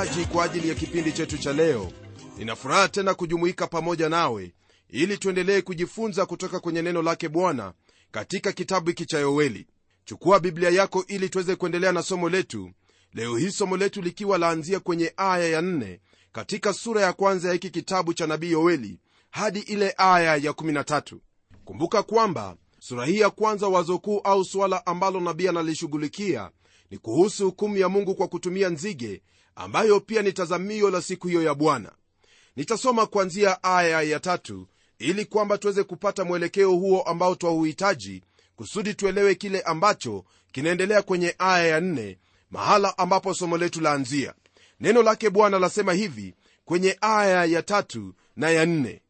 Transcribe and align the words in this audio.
msikilizaji 0.00 0.32
kwa 0.32 0.44
ajili 0.44 0.68
ya 0.68 0.74
kipindi 0.74 1.12
chetu 1.12 1.38
cha 1.38 1.52
leo. 1.52 1.92
Ninafuraha 2.38 2.88
tena 2.88 3.14
kujumuika 3.14 3.66
pamoja 3.66 4.08
nawe 4.08 4.52
ili 4.88 5.18
tuendelee 5.18 5.60
kujifunza 5.60 6.26
kutoka 6.26 6.60
kwenye 6.60 6.82
neno 6.82 7.02
lake 7.02 7.28
bwana 7.28 7.72
katika 8.10 8.52
kitabu 8.52 8.88
hiki 8.88 9.06
cha 9.06 9.18
yoeli. 9.18 9.66
Chukua 10.04 10.40
biblia 10.40 10.70
yako 10.70 11.04
ili 11.08 11.28
tuweze 11.28 11.56
kuendelea 11.56 11.92
na 11.92 12.02
somo 12.02 12.28
letu. 12.28 12.70
Leo 13.14 13.36
hii 13.36 13.50
somo 13.50 13.76
letu 13.76 14.02
likiwa 14.02 14.38
laanzia 14.38 14.80
kwenye 14.80 15.12
aya 15.16 15.48
ya 15.48 15.60
4 15.60 15.98
katika 16.32 16.72
sura 16.72 17.02
ya 17.02 17.12
kwanza 17.12 17.48
ya 17.48 17.54
hiki 17.54 17.70
kitabu 17.70 18.14
cha 18.14 18.26
nabii 18.26 18.50
yoeli 18.50 18.98
hadi 19.30 19.58
ile 19.60 19.94
aya 19.96 20.36
ya 20.36 20.50
13 20.52 21.16
kumbuka 21.64 22.02
kwamba 22.02 22.56
sura 22.78 23.06
hii 23.06 23.18
ya 23.18 23.30
kwanza 23.30 23.68
wazo 23.68 23.98
kuu 23.98 24.18
au 24.18 24.44
suala 24.44 24.86
ambalo 24.86 25.20
nabii 25.20 25.48
analishughulikia 25.48 26.50
ni 26.90 26.98
kuhusu 26.98 27.44
hukumu 27.44 27.76
ya 27.76 27.88
mungu 27.88 28.14
kwa 28.14 28.28
kutumia 28.28 28.68
nzige 28.68 29.22
ambayo 29.54 30.00
pia 30.00 30.22
ni 30.22 30.32
tazamio 30.32 30.90
la 30.90 31.02
siku 31.02 31.28
hiyo 31.28 31.42
ya 31.42 31.54
bwana. 31.54 31.92
Nitasoma 32.56 33.06
kuanzia 33.06 33.62
aya 33.62 34.02
ya 34.02 34.20
tatu 34.20 34.66
ili 34.98 35.24
kwamba 35.24 35.58
tuweze 35.58 35.82
kupata 35.84 36.24
mwelekeo 36.24 36.70
huo 36.70 37.02
ambao 37.02 37.34
twauhitaji 37.34 38.22
kusudi 38.56 38.94
tuelewe 38.94 39.34
kile 39.34 39.60
ambacho 39.60 40.24
kinaendelea 40.52 41.02
kwenye 41.02 41.34
aya 41.38 41.66
ya 41.66 41.80
nne 41.80 42.18
mahala 42.50 42.98
ambapo 42.98 43.34
somo 43.34 43.56
letu 43.58 43.80
laanzia. 43.80 44.34
Neno 44.80 45.02
lake 45.02 45.30
bwana 45.30 45.58
lasema 45.58 45.92
hivi 45.92 46.34
kwenye 46.64 46.96
aya 47.00 47.44
ya 47.44 47.62
tatu 47.62 48.14
na 48.36 48.50
ya 48.50 48.66
nne. 48.66 49.00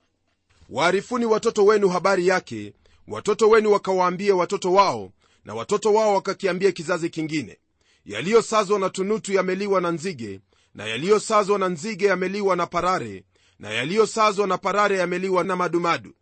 Waarifuni 0.69 1.25
watoto 1.25 1.65
wenu 1.65 1.89
habari 1.89 2.27
yake 2.27 2.73
watoto 3.09 3.49
wenu 3.49 3.73
wakawaambie 3.73 4.33
watoto 4.33 4.73
wao 4.73 5.13
na 5.45 5.55
watoto 5.55 5.95
wao 5.95 6.15
wakakiambia 6.15 6.73
kizazi 6.73 7.11
kingine 7.11 7.59
yaliyosazwa 8.05 8.79
na 8.79 8.91
tunutu 8.91 9.33
yameliwa 9.33 9.81
na 9.81 9.91
nzige 9.91 10.41
na 10.75 10.87
yaliyosazwa 10.87 11.59
na 11.59 11.69
nzige 11.69 12.07
yameliwa 12.07 12.57
na 12.57 12.67
parare 12.67 13.25
na 13.59 13.71
yaliyosazwa 13.71 14.47
na 14.47 14.59
parare 14.59 14.99
yameliwa 14.99 15.45
na 15.45 15.57
madumadu. 15.57 16.15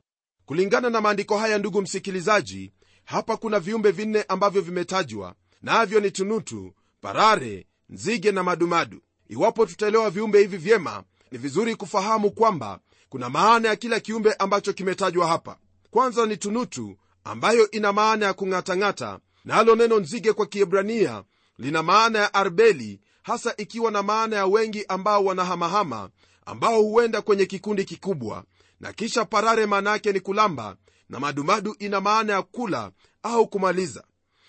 Kulingana 0.46 0.90
na 0.90 1.00
maandiko 1.00 1.38
haya 1.38 1.58
ndugu 1.58 1.82
msikilizaji 1.82 2.72
hapa 3.04 3.36
kuna 3.36 3.60
viumbe 3.60 3.90
vinne 3.90 4.22
ambavyo 4.28 4.62
vimetajwa 4.62 5.34
navyo 5.62 6.00
na 6.00 6.06
ni 6.06 6.10
tunutu 6.12 6.74
parare 7.00 7.66
nzige 7.88 8.32
na 8.32 8.42
madumadu. 8.42 9.00
Iwapo 9.28 9.66
tutaelewa 9.66 10.10
viumbe 10.10 10.38
hivi 10.38 10.56
vyema 10.56 11.02
ni 11.30 11.38
vizuri 11.38 11.76
kufahamu 11.76 12.30
kwamba 12.30 12.78
kuna 13.08 13.30
maana 13.30 13.68
ya 13.68 13.76
kila 13.76 14.00
kiumbe 14.00 14.32
ambacho 14.32 14.72
kimetajwa 14.72 15.26
hapa. 15.28 15.56
Kwanza 15.90 16.26
ni 16.26 16.36
tunutu 16.36 16.96
ambayo 17.24 17.70
ina 17.70 17.92
maana 17.92 18.26
ya 18.26 18.32
kung'atang'ata 18.34 19.18
nalo 19.44 19.74
na 19.74 19.82
neno 19.82 20.00
nzige 20.00 20.32
kwa 20.32 20.46
kiebrania 20.46 21.24
lina 21.58 21.82
maana 21.82 22.18
ya 22.18 22.34
arbeli 22.34 23.00
hasa 23.22 23.54
ikiwa 23.56 23.90
na 23.90 24.02
maana 24.02 24.36
ya 24.36 24.46
wengi 24.46 24.84
ambao 24.88 25.24
wanahamahama 25.24 26.10
ambao 26.46 26.82
huenda 26.82 27.22
kwenye 27.22 27.46
kikundi 27.46 27.84
kikubwa. 27.84 28.44
Na 28.80 28.92
kisha 28.92 29.24
parare 29.24 29.66
maana 29.66 29.90
yake 29.90 30.12
ni 30.12 30.20
kulamba 30.20 30.76
na 31.08 31.20
madumadu 31.20 31.76
ina 31.78 32.00
maana 32.00 32.32
ya 32.32 32.42
kula 32.42 32.90
au 33.22 33.48
kumaliza. 33.48 34.04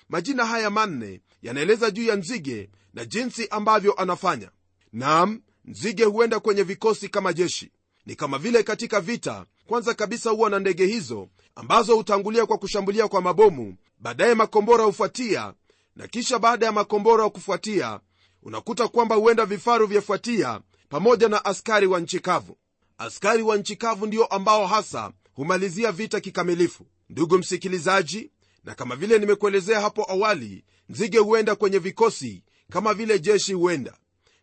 Majina 0.09 0.45
haya 0.45 0.69
manne 0.69 1.21
yanaeleza 1.41 1.91
juu 1.91 2.03
ya 2.03 2.15
nzige 2.15 2.69
na 2.93 3.05
jinsi 3.05 3.47
ambavyo 3.47 3.93
anafanya. 3.93 4.51
Nam 4.93 5.41
nzige 5.65 6.03
huenda 6.03 6.39
kwenye 6.39 6.63
vikosi 6.63 7.09
kama 7.09 7.33
jeshi. 7.33 7.71
Ni 8.05 8.15
kama 8.15 8.37
vile 8.37 8.63
katika 8.63 9.01
vita 9.01 9.45
kwanza 9.67 9.93
kabisa 9.93 10.29
huwa 10.29 10.49
na 10.49 10.59
ndege 10.59 10.85
hizo 10.85 11.27
ambazo 11.55 11.95
hutangulia 11.95 12.45
kwa 12.45 12.57
kushambulia 12.57 13.07
kwa 13.07 13.21
mabomu 13.21 13.75
baadaye 13.99 14.33
makombora 14.33 14.83
hufuatia 14.83 15.53
na 15.99 16.07
kisha 16.07 16.39
baada 16.39 16.65
ya 16.65 16.71
makombora 16.71 17.23
wa 17.23 17.29
kufuatia 17.29 17.99
unakuta 18.43 18.87
kwamba 18.87 19.15
huenda 19.15 19.45
vifaru 19.45 19.87
vyafuatia 19.87 20.61
pamoja 20.89 21.27
na 21.29 21.45
askari 21.45 21.87
wa 21.87 21.99
nchi 21.99 22.19
kavu. 22.19 22.57
Askari 22.97 23.43
wa 23.43 23.57
nchi 23.57 23.75
kavu 23.75 24.05
ndio 24.05 24.25
ambao 24.25 24.67
hasa 24.67 25.11
humalizia 25.33 25.91
vita 25.91 26.19
kikamilifu. 26.19 26.85
Ndugu 27.09 27.37
msikilizaji 27.37 28.31
na 28.63 28.75
kama 28.75 28.95
vile 28.95 29.19
nimekuelezea 29.19 29.81
hapo 29.81 30.11
awali 30.11 30.65
nzige 30.89 31.17
huenda 31.17 31.55
kwenye 31.55 31.77
vikosi 31.79 32.43
kama 32.71 32.93
vile 32.93 33.19
jeshi 33.19 33.53
huenda. 33.53 33.97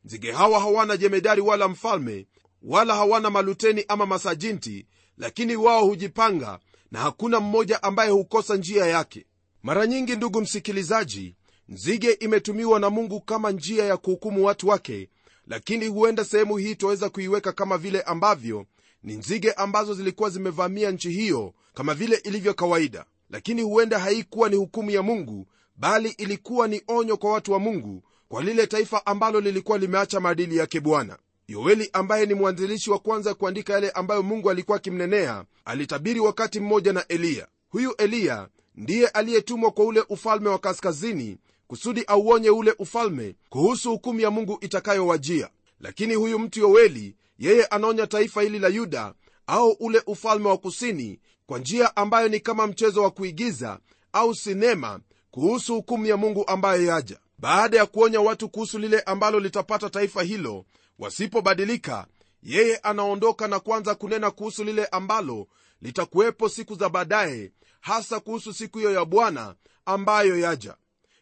Nzige 0.04 0.32
hawa 0.32 0.60
hawana 0.60 0.96
jemedari 0.96 1.40
wala 1.40 1.68
mfalme 1.68 2.26
wala 2.62 2.94
hawana 2.94 3.30
maluteni 3.30 3.84
ama 3.88 4.06
masajinti 4.06 4.86
lakini 5.18 5.56
wao 5.56 5.84
hujipanga 5.86 6.58
na 6.90 7.00
hakuna 7.00 7.40
mmoja 7.40 7.82
ambaye 7.82 8.10
hukosa 8.10 8.56
njia 8.56 8.86
yake. 8.86 9.26
Mara 9.62 9.86
nyingi 9.86 10.16
ndugu 10.16 10.40
msikilizaji 10.40 11.34
nzige 11.68 12.10
imetumiwa 12.12 12.80
na 12.80 12.90
mungu 12.90 13.20
kama 13.20 13.50
njia 13.50 13.84
ya 13.84 13.96
kuhukumu 13.96 14.44
watu 14.44 14.68
wake 14.68 15.08
lakini 15.46 15.86
huenda 15.86 16.24
sehemu 16.24 16.56
hii 16.56 16.74
twaweza 16.74 17.08
kuiweka 17.10 17.52
kama 17.52 17.78
vile 17.78 18.00
ambavyo 18.02 18.66
ni 19.02 19.16
nzige 19.16 19.52
ambazo 19.52 19.94
zilikuwa 19.94 20.30
zimevamia 20.30 20.90
nchi 20.90 21.10
hiyo 21.10 21.54
kama 21.74 21.94
vile 21.94 22.16
ilivyo 22.16 22.54
kawaida. 22.54 23.04
Lakini 23.30 23.62
huenda 23.62 23.98
haikuwa 23.98 24.48
ni 24.48 24.56
hukumu 24.56 24.90
ya 24.90 25.02
mungu 25.02 25.46
bali 25.76 26.08
ilikuwa 26.08 26.68
ni 26.68 26.82
onyo 26.88 27.16
kwa 27.16 27.32
watu 27.32 27.52
wa 27.52 27.58
mungu 27.58 28.02
kwa 28.28 28.42
lile 28.42 28.66
taifa 28.66 29.06
ambalo 29.06 29.40
lilikuwa 29.40 29.78
limeacha 29.78 30.20
maadili 30.20 30.56
yake 30.56 30.80
bwana. 30.80 31.18
Yoeli 31.48 31.90
ambaye 31.92 32.26
ni 32.26 32.34
mwanzilishi 32.34 32.90
wa 32.90 32.98
kwanza 32.98 33.34
kuandika 33.34 33.72
yale 33.72 33.90
ambayo 33.90 34.22
mungu 34.22 34.50
alikuwa 34.50 34.76
akimnenea 34.76 35.44
alitabiri 35.64 36.20
wakati 36.20 36.60
mmoja 36.60 36.92
na 36.92 37.06
eliya. 37.08 37.48
Huyu 37.68 37.94
eliya 37.96 38.48
ndiye 38.74 39.08
aliyetumwa 39.08 39.70
kwa 39.70 39.84
ule 39.84 40.04
ufalme 40.08 40.48
wa 40.48 40.58
kaskazini 40.58 41.38
kusudi 41.66 42.04
auonye 42.06 42.50
ule 42.50 42.74
ufalme 42.78 43.36
kuhusu 43.48 43.90
hukumu 43.90 44.20
ya 44.20 44.30
mungu 44.30 44.58
itakayowajia. 44.60 45.50
Lakini 45.80 46.14
huyu 46.14 46.38
mtu 46.38 46.60
yoweli 46.60 47.16
yeye 47.38 47.64
anaonya 47.66 48.06
taifa 48.06 48.42
hili 48.42 48.58
la 48.58 48.68
yuda 48.68 49.14
au 49.46 49.70
ule 49.80 50.02
ufalme 50.06 50.48
wa 50.48 50.58
kusini 50.58 51.20
kwa 51.46 51.58
njia 51.58 51.96
ambayo 51.96 52.28
ni 52.28 52.40
kama 52.40 52.66
mchezo 52.66 53.02
wa 53.02 53.10
kuigiza 53.10 53.78
au 54.12 54.34
sinema 54.34 55.00
kuhusu 55.30 55.74
hukumu 55.74 56.06
ya 56.06 56.16
mungu 56.16 56.44
ambayo 56.46 56.84
yaja. 56.84 57.18
Baada 57.38 57.76
ya 57.76 57.86
kuonya 57.86 58.20
watu 58.20 58.48
kuhusu 58.48 58.78
lile 58.78 59.00
ambalo 59.00 59.40
litapata 59.40 59.90
taifa 59.90 60.22
hilo 60.22 60.64
wasipobadilika 60.98 62.06
yeye 62.42 62.76
anaondoka 62.76 63.48
na 63.48 63.60
kuanza 63.60 63.94
kunena 63.94 64.30
kuhusu 64.30 64.64
lile 64.64 64.86
ambalo 64.86 65.46
litakuwepo 65.82 66.48
siku 66.48 66.74
za 66.74 66.88
baadaye 66.88 67.52
hasa 67.80 68.20
kuhusu 68.20 68.52
siku 68.54 68.78
hiyo 68.78 68.92
ya 68.92 69.04
bwana 69.04 69.54
ambayo 69.86 70.38
yaja 70.38 70.76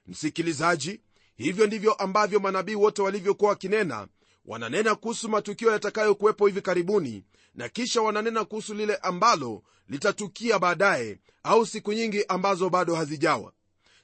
msikilizaji 0.07 1.01
hivyo 1.37 1.67
ndivyo 1.67 1.93
ambavyo 1.93 2.41
manabii 2.41 2.75
wote 2.75 3.03
walivyokuwa 3.03 3.51
wakinena. 3.51 4.09
Wananena 4.47 4.95
kuhusu 4.95 5.29
matukio 5.29 5.71
yatakayokuwepo 5.73 6.47
hivi 6.47 6.61
karibuni 6.63 7.25
na 7.55 7.69
kisha 7.69 8.03
wananena 8.03 8.45
kuhusu 8.45 8.75
lile 8.75 8.97
ambalo 8.97 9.63
litatukia 9.89 10.59
baadaye 10.59 11.19
au 11.43 11.67
siku 11.67 11.93
nyingi 11.93 12.25
ambazo 12.29 12.71
bado 12.71 12.95
hazijawa. 12.95 13.53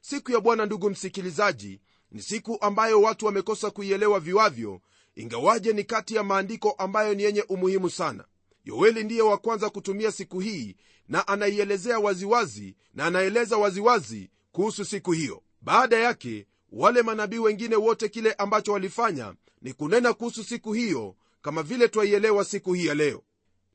Siku 0.00 0.32
ya 0.32 0.40
bwana 0.40 0.66
ndugu 0.66 0.90
msikilizaji 0.90 1.80
ni 2.10 2.22
siku 2.22 2.58
ambayo 2.60 3.02
watu 3.02 3.26
wamekosa 3.26 3.70
kuielewa 3.70 4.20
viwavyo 4.20 4.80
ingawaje 5.14 5.72
ni 5.72 5.84
kati 5.84 6.14
ya 6.14 6.22
maandiko 6.24 6.70
ambayo 6.70 7.14
ni 7.14 7.22
yenye 7.22 7.42
umuhimu 7.42 7.90
sana. 7.90 8.24
Yoeli 8.64 9.04
ndiye 9.04 9.22
wa 9.22 9.38
kwanza 9.38 9.70
kutumia 9.70 10.12
siku 10.12 10.40
hii 10.40 10.76
na 11.08 11.28
anaielezea 11.28 11.98
waziwazi 11.98 12.76
na 12.94 13.06
anaeleza 13.06 13.56
waziwazi 13.56 14.30
kuhusu 14.52 14.84
siku 14.84 15.12
hiyo 15.12 15.42
baada 15.60 15.96
yake 15.98 16.46
wale 16.72 17.02
manabii 17.02 17.38
wengine 17.38 17.76
wote 17.76 18.08
kile 18.08 18.32
ambacho 18.32 18.72
walifanya 18.72 19.34
ni 19.62 19.72
kunena 19.72 20.12
kuhusu 20.12 20.44
siku 20.44 20.72
hiyo 20.72 21.16
kama 21.42 21.62
vile 21.62 21.88
twaielewa 21.88 22.44
siku 22.44 22.72
hii 22.72 22.86
ya 22.86 22.94
leo. 22.94 23.22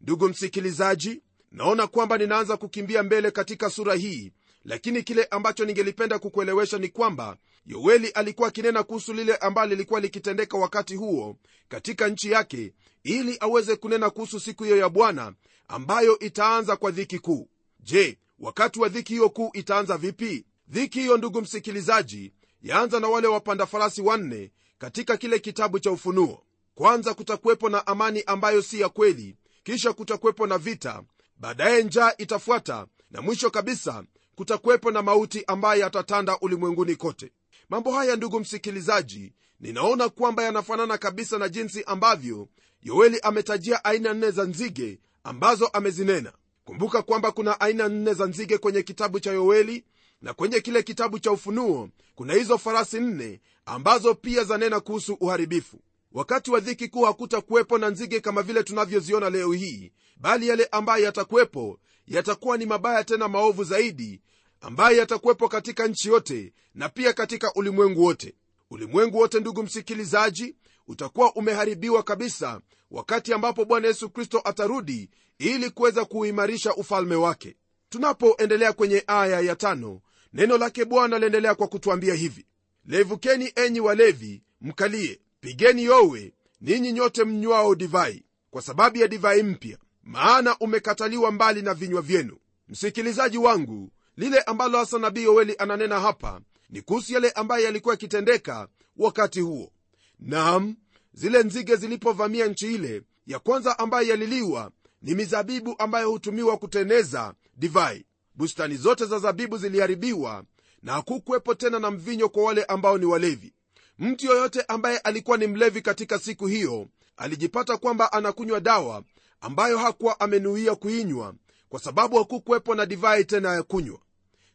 Ndugu 0.02 0.30
msikilizaji 0.30 1.22
naona 1.52 1.88
kwamba 1.88 2.18
ninaanza 2.18 2.58
kukimbia 2.58 3.04
mbele 3.04 3.32
katika 3.32 3.70
sura 3.70 3.96
hii 3.96 4.32
lakini 4.64 5.04
kile 5.04 5.24
ambacho 5.24 5.66
ningelipenda 5.66 6.20
kukuelewesha 6.20 6.78
ni 6.78 6.90
kwamba 6.90 7.38
yoeli 7.66 8.08
alikuwa 8.10 8.48
akinena 8.48 8.84
kuhusu 8.84 9.14
lile 9.14 9.36
ambalo 9.36 9.70
lilikuwa 9.70 10.00
likitendeka 10.00 10.58
wakati 10.58 10.96
huo 10.96 11.38
katika 11.68 12.08
nchi 12.08 12.32
yake 12.32 12.74
ili 13.04 13.38
aweze 13.40 13.76
kunena 13.76 14.10
kuhusu 14.10 14.40
siku 14.40 14.64
hiyo 14.64 14.78
ya 14.78 14.90
bwana 14.90 15.34
ambayo 15.68 16.20
itaanza 16.20 16.76
kwa 16.76 16.92
dhiki 16.92 17.20
kuu. 17.20 17.50
Je 17.80 18.18
wakati 18.40 18.80
wa 18.80 18.90
dhiki 18.90 19.14
hiyo 19.14 19.30
kuu 19.30 19.50
itaanza 19.54 19.98
vipi 19.98 20.46
dhiki 20.68 21.00
hiyo 21.00 21.18
ndugu 21.18 21.42
msikilizaji 21.42 22.34
yaanza 22.62 23.00
na 23.00 23.08
wale 23.08 23.28
wapanda 23.28 23.66
farasi 23.66 24.02
wanne 24.02 24.52
katika 24.78 25.18
kile 25.18 25.40
kitabu 25.40 25.80
cha 25.80 25.92
ufunuo. 25.92 26.44
Kwanza 26.76 27.14
kutakuwepo 27.14 27.70
na 27.70 27.88
amani 27.88 28.24
ambayo 28.26 28.62
si 28.62 28.80
ya 28.82 28.90
kweli 28.90 29.36
kisha 29.64 29.94
kutakuwepo 29.94 30.48
na 30.48 30.58
vita 30.58 31.04
baadaye 31.38 31.84
njaa 31.84 32.12
itafuata 32.18 32.88
na 33.12 33.22
mwisho 33.22 33.50
kabisa 33.50 34.04
kutakuwepo 34.36 34.92
na 34.92 35.02
mauti 35.02 35.44
ambayo 35.48 35.82
yatatanda 35.82 36.40
ulimwenguni 36.40 36.96
kote. 36.96 37.32
Mambo 37.70 37.92
haya 37.92 38.16
ndugu 38.16 38.40
msikilizaji 38.40 39.34
ninaona 39.60 40.10
kwamba 40.10 40.44
yanafanana 40.44 40.98
kabisa 40.98 41.38
na 41.38 41.50
jinsi 41.50 41.84
ambavyo 41.84 42.48
yoeli 42.82 43.20
ametajia 43.20 43.84
aina 43.86 44.14
nne 44.14 44.32
za 44.32 44.44
nzige 44.44 45.00
ambazo 45.24 45.68
amezinena. 45.68 46.34
Kumbuka 46.64 47.02
kwamba 47.02 47.32
kuna 47.32 47.60
aina 47.62 47.88
nne 47.90 48.14
za 48.14 48.26
nzige 48.26 48.58
kwenye 48.58 48.82
kitabu 48.84 49.20
cha 49.20 49.32
yoeli 49.32 49.84
na 50.26 50.34
kwenye 50.34 50.60
kile 50.62 50.84
kitabu 50.84 51.20
cha 51.20 51.32
ufunuo 51.32 51.90
kuna 52.16 52.34
hizo 52.34 52.58
farasi 52.58 53.00
nne 53.00 53.42
ambazo 53.66 54.16
pia 54.16 54.44
zanena 54.44 54.80
kuhusu 54.80 55.14
uharibifu. 55.14 55.80
Wakati 56.12 56.52
wa 56.52 56.60
dhiki 56.60 56.88
kuu 56.88 57.04
hakutakuwepo 57.04 57.78
na 57.78 57.90
nzige 57.90 58.20
kama 58.20 58.42
vile 58.42 58.64
tunavyoziona 58.64 59.30
leo 59.30 59.52
hii 59.52 59.92
bali 60.18 60.48
yale 60.48 60.66
ambayo 60.72 61.04
yatakuwepo 61.06 61.80
yatakuwa 62.08 62.58
ni 62.58 62.66
mabaya 62.66 63.04
tena 63.04 63.28
maovu 63.28 63.64
zaidi 63.64 64.22
ambayo 64.62 64.98
yatakuwepo 64.98 65.48
katika 65.48 65.88
nchi 65.88 66.08
yote 66.10 66.54
na 66.74 66.90
pia 66.90 67.14
katika 67.14 67.54
ulimwengu 67.56 68.04
wote. 68.04 68.36
Ulimwengu 68.70 69.18
wote 69.18 69.40
ndugu 69.40 69.64
msikilizaji 69.64 70.56
utakuwa 70.88 71.34
umeharibiwa 71.36 72.04
kabisa 72.04 72.62
wakati 72.92 73.34
ambapo 73.34 73.66
bwana 73.66 73.88
yesu 73.88 74.10
kristo 74.10 74.42
atarudi 74.46 75.10
ili 75.40 75.70
kuweza 75.70 76.06
kuuimarisha 76.06 76.76
ufalme 76.76 77.16
wake. 77.16 77.56
Tunapoendelea 77.90 78.74
kwenye 78.74 79.04
aya 79.08 79.40
ya 79.42 79.56
tano 79.56 80.02
neno 80.36 80.58
lake 80.58 80.86
bwana 80.86 81.20
liendelea 81.20 81.56
kwa 81.56 81.68
kutwambia 81.68 82.14
hivi 82.14 82.46
levukeni 82.86 83.52
enyi 83.56 83.80
walevi 83.80 84.44
mkalie. 84.62 85.20
Pigeni 85.40 85.84
yowe 85.84 86.34
ninyi 86.62 86.92
nyote 86.92 87.24
mnywao 87.24 87.76
divai 87.76 88.24
kwa 88.52 88.62
sababu 88.62 88.98
ya 88.98 89.08
divai 89.08 89.44
mpya 89.44 89.78
maana 90.04 90.58
umekataliwa 90.58 91.32
mbali 91.32 91.62
na 91.62 91.74
vinywa 91.74 92.02
vyenu. 92.02 92.38
Msikilizaji 92.68 93.38
wangu 93.38 93.92
lile 94.18 94.40
ambalo 94.42 94.78
hasa 94.78 95.00
nabii 95.00 95.24
yoweli 95.24 95.56
ananena 95.58 96.00
hapa 96.00 96.42
ni 96.70 96.82
kuhusu 96.82 97.14
yale 97.14 97.30
ambayo 97.32 97.66
yalikuwa 97.66 97.94
yakitendeka 97.94 98.68
wakati 98.98 99.42
huo. 99.42 99.72
Nam 100.20 100.76
zile 101.14 101.44
nzige 101.44 101.76
zilipovamia 101.76 102.48
nchi 102.48 102.76
ile 102.76 103.02
ya 103.28 103.40
kwanza 103.40 103.80
ambayo 103.80 104.08
yaliliwa 104.08 104.72
ni 105.02 105.16
mizabibu 105.16 105.76
ambayo 105.80 106.10
hutumiwa 106.10 106.58
kuteneza 106.58 107.34
divai 107.58 108.06
bustani 108.36 108.76
zote 108.78 109.06
za 109.06 109.20
zabibu 109.20 109.58
ziliharibiwa 109.58 110.44
na 110.82 110.94
hakukuwepo 110.94 111.56
tena 111.56 111.80
na 111.80 111.92
mvinyo 111.92 112.30
kwa 112.30 112.44
wale 112.44 112.64
ambao 112.64 112.98
ni 112.98 113.06
walevi. 113.06 113.54
Mtu 114.00 114.26
yoyote 114.26 114.62
ambaye 114.68 114.98
alikuwa 114.98 115.38
ni 115.38 115.48
mlevi 115.48 115.82
katika 115.82 116.20
siku 116.20 116.48
hiyo 116.48 116.88
alijipata 117.18 117.78
kwamba 117.78 118.12
anakunywa 118.14 118.60
dawa 118.60 119.04
ambayo 119.42 119.78
hakuwa 119.78 120.20
amenuia 120.20 120.76
kuinywa 120.76 121.34
kwa 121.70 121.80
sababu 121.80 122.18
hakukuwepo 122.18 122.76
na 122.76 122.86
divai 122.86 123.26
tena 123.26 123.54
ya 123.54 123.64
kunywa. 123.64 124.00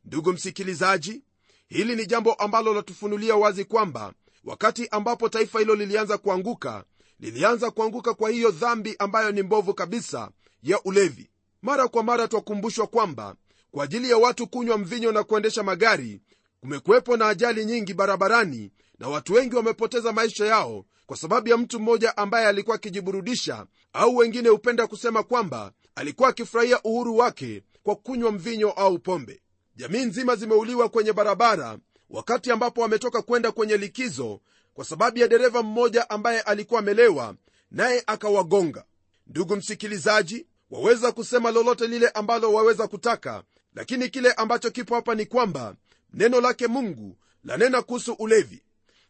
Ndugu 0.04 0.32
msikilizaji 0.32 1.22
hili 1.68 1.96
ni 1.96 2.06
jambo 2.06 2.32
ambalo 2.34 2.74
latufunulia 2.74 3.36
wazi 3.36 3.64
kwamba 3.64 4.12
wakati 4.44 4.88
ambapo 4.88 5.28
taifa 5.28 5.58
hilo 5.58 5.74
lilianza 5.74 6.18
kuanguka 6.18 6.84
lilianza 7.20 7.70
kuanguka 7.70 8.14
kwa 8.14 8.30
hiyo 8.30 8.50
dhambi 8.50 8.96
ambayo 8.98 9.32
ni 9.32 9.42
mbovu 9.42 9.74
kabisa 9.74 10.30
ya 10.62 10.82
ulevi. 10.82 11.30
Mara 11.62 11.88
kwa 11.88 12.02
mara 12.02 12.28
twakumbushwa 12.28 12.86
kwamba 12.86 13.34
kwa 13.70 13.84
ajili 13.84 14.10
ya 14.10 14.16
watu 14.18 14.46
kunywa 14.46 14.78
mvinyo 14.78 15.12
na 15.12 15.24
kuendesha 15.24 15.62
magari 15.62 16.20
kumekuwepo 16.60 17.16
na 17.16 17.28
ajali 17.28 17.64
nyingi 17.64 17.94
barabarani 17.94 18.70
na 18.98 19.08
watu 19.08 19.32
wengi 19.34 19.56
wamepoteza 19.56 20.12
maisha 20.12 20.46
yao 20.46 20.84
kwa 21.06 21.16
sababu 21.16 21.48
ya 21.48 21.56
mtu 21.56 21.80
mmoja 21.80 22.16
ambaye 22.16 22.46
alikuwa 22.46 22.76
akijiburudisha 22.76 23.66
au 23.92 24.16
wengine 24.16 24.48
hupenda 24.48 24.86
kusema 24.86 25.22
kwamba 25.22 25.72
alikuwa 25.94 26.28
akifurahia 26.28 26.82
uhuru 26.82 27.16
wake 27.16 27.62
kwa 27.82 27.96
kunywa 27.96 28.32
mvinyo 28.32 28.70
au 28.70 28.98
pombe. 28.98 29.42
Jamii 29.76 30.04
nzima 30.04 30.36
zimeuliwa 30.36 30.88
kwenye 30.88 31.12
barabara 31.12 31.78
wakati 32.10 32.50
ambapo 32.50 32.80
wametoka 32.80 33.22
kwenda 33.22 33.52
kwenye 33.52 33.76
likizo 33.76 34.40
kwa 34.74 34.84
sababu 34.84 35.18
ya 35.18 35.28
dereva 35.28 35.62
mmoja 35.62 36.10
ambaye 36.10 36.40
alikuwa 36.40 36.80
amelewa 36.80 37.34
naye 37.70 38.02
akawagonga. 38.06 38.84
Ndugu 39.26 39.56
msikilizaji 39.56 40.46
waweza 40.70 41.12
kusema 41.12 41.50
lolote 41.50 41.86
lile 41.86 42.08
ambalo 42.08 42.52
waweza 42.52 42.88
kutaka 42.88 43.42
lakini 43.74 44.08
kile 44.08 44.32
ambacho 44.32 44.70
kipo 44.70 44.94
hapa 44.94 45.14
ni 45.14 45.26
kwamba 45.26 45.74
neno 46.12 46.40
lake 46.40 46.66
mungu 46.66 47.16
lanena 47.44 47.82
kuhusu 47.82 48.12
ulevi. 48.12 48.62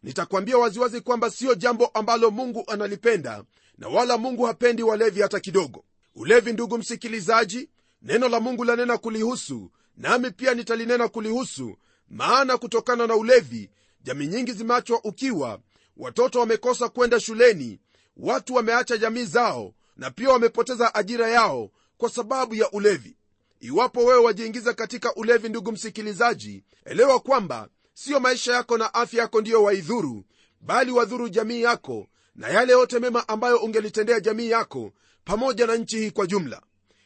Nitakwambia 0.03 0.59
waziwazi 0.59 1.01
kwamba 1.01 1.31
siyo 1.31 1.55
jambo 1.55 1.87
ambalo 1.87 2.31
mungu 2.31 2.65
analipenda 2.67 3.45
na 3.79 3.89
wala 3.89 4.19
mungu 4.19 4.45
hapendi 4.45 4.83
walevi 4.83 5.23
hata 5.23 5.41
kidogo. 5.41 5.85
Ulevi 6.15 6.53
ndugu 6.53 6.79
msikilizaji 6.79 7.69
neno 8.03 8.29
la 8.29 8.41
mungu 8.41 8.65
lanena 8.65 8.99
kulihusu 8.99 9.71
nami 9.97 10.31
pia 10.31 10.55
nitalinena 10.55 11.09
kulihusu 11.09 11.77
maana 12.09 12.59
kutokana 12.59 13.07
na 13.07 13.17
ulevi 13.17 13.71
jamii 14.03 14.27
nyingi 14.27 14.53
zimeachwa 14.53 15.01
ukiwa 15.05 15.61
watoto 15.97 16.41
wamekosa 16.41 16.89
kwenda 16.89 17.21
shuleni 17.21 17.81
watu 18.17 18.55
wameacha 18.55 18.97
jamii 18.99 19.25
zao 19.25 19.75
na 19.97 20.11
pia 20.11 20.29
wamepoteza 20.31 20.95
ajira 20.95 21.29
yao 21.29 21.71
kwa 21.97 22.11
sababu 22.11 22.55
ya 22.55 22.71
ulevi 22.71 23.17
iwapo 23.61 24.05
wewe 24.05 24.21
wajiingiza 24.25 24.75
katika 24.75 25.15
ulevi 25.15 25.49
ndugu 25.49 25.73
msikilizaji 25.73 26.65
elewa 26.85 27.21
kwamba 27.21 27.69
siyo 27.95 28.21
maisha 28.21 28.53
yako 28.53 28.79
na 28.79 28.95
afya 28.95 29.21
yako 29.21 29.41
ndiyo 29.41 29.63
waidhuru 29.63 30.25
bali 30.61 30.91
wadhuru 30.93 31.29
jamii 31.29 31.63
yako 31.63 32.07
na 32.35 32.49
yale 32.49 32.73
yote 32.73 32.99
mema 32.99 33.29
ambayo 33.29 33.57
ungelitendea 33.59 34.21
jamii 34.21 34.51
yako 34.51 34.93
pamoja 35.25 35.67
na 35.67 35.77
nchi 35.77 35.99
hii 35.99 36.11
kwa 36.11 36.27
jumla. 36.27 36.63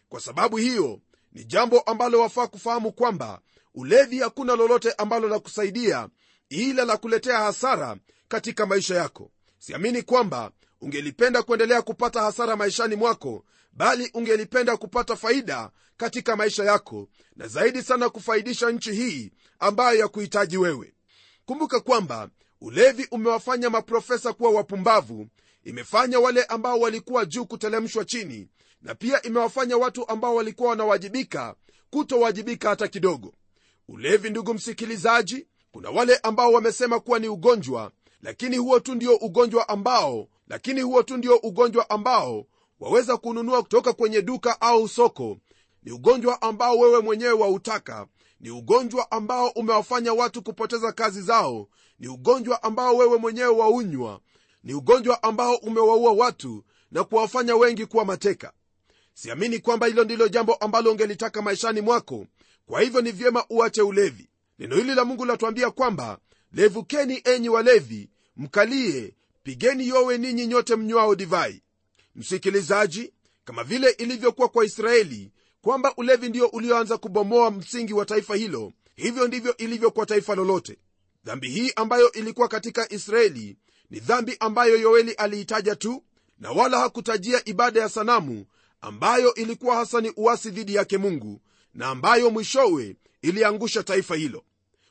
Kwa 0.08 0.20
sababu 0.20 0.56
hiyo 0.56 1.00
ni 1.32 1.44
jambo 1.44 1.80
ambalo 1.80 2.20
wafaa 2.20 2.46
kufahamu 2.46 2.92
kwamba 2.92 3.40
ulevi 3.74 4.18
hakuna 4.18 4.56
lolote 4.56 4.92
ambalo 4.92 5.28
la 5.28 5.38
kusaidia 5.38 6.08
ila 6.48 6.84
la 6.84 6.96
kuletea 6.96 7.38
hasara 7.38 7.96
katika 8.28 8.66
maisha 8.66 8.94
yako. 8.94 9.30
Siamini 9.58 10.02
kwamba 10.02 10.50
ungelipenda 10.80 11.42
kuendelea 11.42 11.82
kupata 11.82 12.20
hasara 12.22 12.56
maishani 12.56 12.96
mwako 12.96 13.44
bali 13.76 14.10
ungelipenda 14.14 14.76
kupata 14.76 15.16
faida 15.16 15.70
katika 15.96 16.36
maisha 16.36 16.64
yako 16.64 17.08
na 17.36 17.48
zaidi 17.48 17.82
sana 17.82 18.08
kufaidisha 18.10 18.70
nchi 18.70 18.92
hii 18.92 19.32
ambayo 19.58 19.98
ya 19.98 20.08
kuhitaji 20.08 20.56
wewe. 20.58 20.94
Kumbuka 21.46 21.80
kwamba 21.80 22.28
ulevi 22.60 23.08
umewafanya 23.10 23.70
maprofesa 23.70 24.32
kuwa 24.32 24.50
wapumbavu 24.50 25.26
imefanya 25.64 26.20
wale 26.20 26.44
ambao 26.44 26.80
walikuwa 26.80 27.24
juu 27.24 27.46
kutelemshwa 27.46 28.04
chini 28.04 28.48
na 28.82 28.94
pia 28.94 29.22
imewafanya 29.22 29.76
watu 29.76 30.08
ambao 30.08 30.34
walikuwa 30.34 30.70
wanawajibika 30.70 31.54
kutowajibika 31.90 32.68
hata 32.68 32.88
kidogo. 32.88 33.34
Ulevi 33.88 34.30
ndugu 34.30 34.54
msikilizaji 34.54 35.46
kuna 35.72 35.90
wale 35.90 36.16
ambao 36.16 36.52
wamesema 36.52 37.00
kuwa 37.00 37.18
ni 37.18 37.28
ugonjwa 37.28 37.92
lakini 38.22 38.56
huo 38.56 38.80
tu 38.80 38.94
ndio 38.94 39.16
ugonjwa 39.16 39.68
ambao 39.68 40.28
lakini 40.48 40.80
huo 40.80 41.02
tu 41.02 41.16
ndio 41.16 41.36
ugonjwa 41.36 41.90
ambao 41.90 42.46
waweza 42.80 43.16
kununua 43.16 43.62
kutoka 43.62 43.92
kwenye 43.92 44.22
duka 44.22 44.60
au 44.60 44.88
soko. 44.88 45.38
Ni 45.82 45.92
ugonjwa 45.92 46.42
ambao 46.42 46.78
wewe 46.78 47.00
mwenyewe 47.00 47.32
wautaka. 47.32 48.06
Ni 48.40 48.50
ugonjwa 48.50 49.10
ambao 49.10 49.48
umewafanya 49.48 50.12
watu 50.12 50.42
kupoteza 50.42 50.92
kazi 50.92 51.22
zao. 51.22 51.68
Ni 51.98 52.08
ugonjwa 52.08 52.62
ambao 52.62 52.96
wewe 52.96 53.18
mwenyewe 53.18 53.48
waunywa. 53.48 54.20
Ni 54.64 54.74
ugonjwa 54.74 55.22
ambao 55.22 55.56
umewaua 55.56 56.12
watu 56.12 56.64
na 56.90 57.04
kuwafanya 57.04 57.56
wengi 57.56 57.86
kuwa 57.86 58.04
mateka. 58.04 58.52
Siamini 59.14 59.58
kwamba 59.58 59.86
hilo 59.86 60.04
ndilo 60.04 60.28
jambo 60.28 60.54
ambalo 60.54 60.90
ungelitaka 60.90 61.42
maishani 61.42 61.80
mwako. 61.80 62.26
Kwa 62.66 62.80
hivyo 62.80 63.00
ni 63.00 63.12
vyema 63.12 63.44
uache 63.50 63.82
ulevi. 63.82 64.28
Neno 64.58 64.76
hili 64.76 64.94
la 64.94 65.04
mungu 65.04 65.24
latuambia 65.24 65.70
kwamba 65.70 66.18
levukeni 66.52 67.20
enyi 67.24 67.48
walevi 67.48 68.10
mkalie 68.36 69.14
pigeni 69.42 69.88
yowe 69.88 70.18
ninyi 70.18 70.46
nyote 70.46 70.76
mnywao 70.76 71.14
divai 71.14 71.62
msikilizaji 72.14 73.12
kama 73.44 73.64
vile 73.64 73.90
ilivyokuwa 73.90 74.48
kwa 74.48 74.64
israeli 74.64 75.32
kwamba 75.60 75.94
ulevi 75.96 76.28
ndio 76.28 76.46
ulioanza 76.46 76.98
kubomoa 76.98 77.50
msingi 77.50 77.92
wa 77.94 78.04
taifa 78.06 78.36
hilo 78.36 78.72
hivyo 78.96 79.28
ndivyo 79.28 79.56
ilivyo 79.56 79.90
kwa 79.90 80.06
taifa 80.06 80.34
lolote. 80.34 80.78
Dhambi 81.24 81.48
hii 81.48 81.72
ambayo 81.76 82.12
ilikuwa 82.12 82.48
katika 82.48 82.92
israeli 82.92 83.56
ni 83.90 84.00
dhambi 84.00 84.36
ambayo 84.40 84.76
yoeli 84.76 85.12
aliitaja 85.12 85.76
tu 85.76 86.04
na 86.38 86.50
wala 86.50 86.78
hakutajia 86.78 87.48
ibada 87.48 87.80
ya 87.80 87.88
sanamu 87.88 88.46
ambayo 88.80 89.34
ilikuwa 89.34 89.76
hasa 89.76 90.00
ni 90.00 90.12
uasi 90.16 90.50
dhidi 90.50 90.74
yake 90.74 90.98
mungu 90.98 91.40
na 91.74 91.86
ambayo 91.86 92.30
mwishowe 92.30 92.96
iliangusha 93.22 93.82
taifa 93.82 94.16
hilo. 94.16 94.44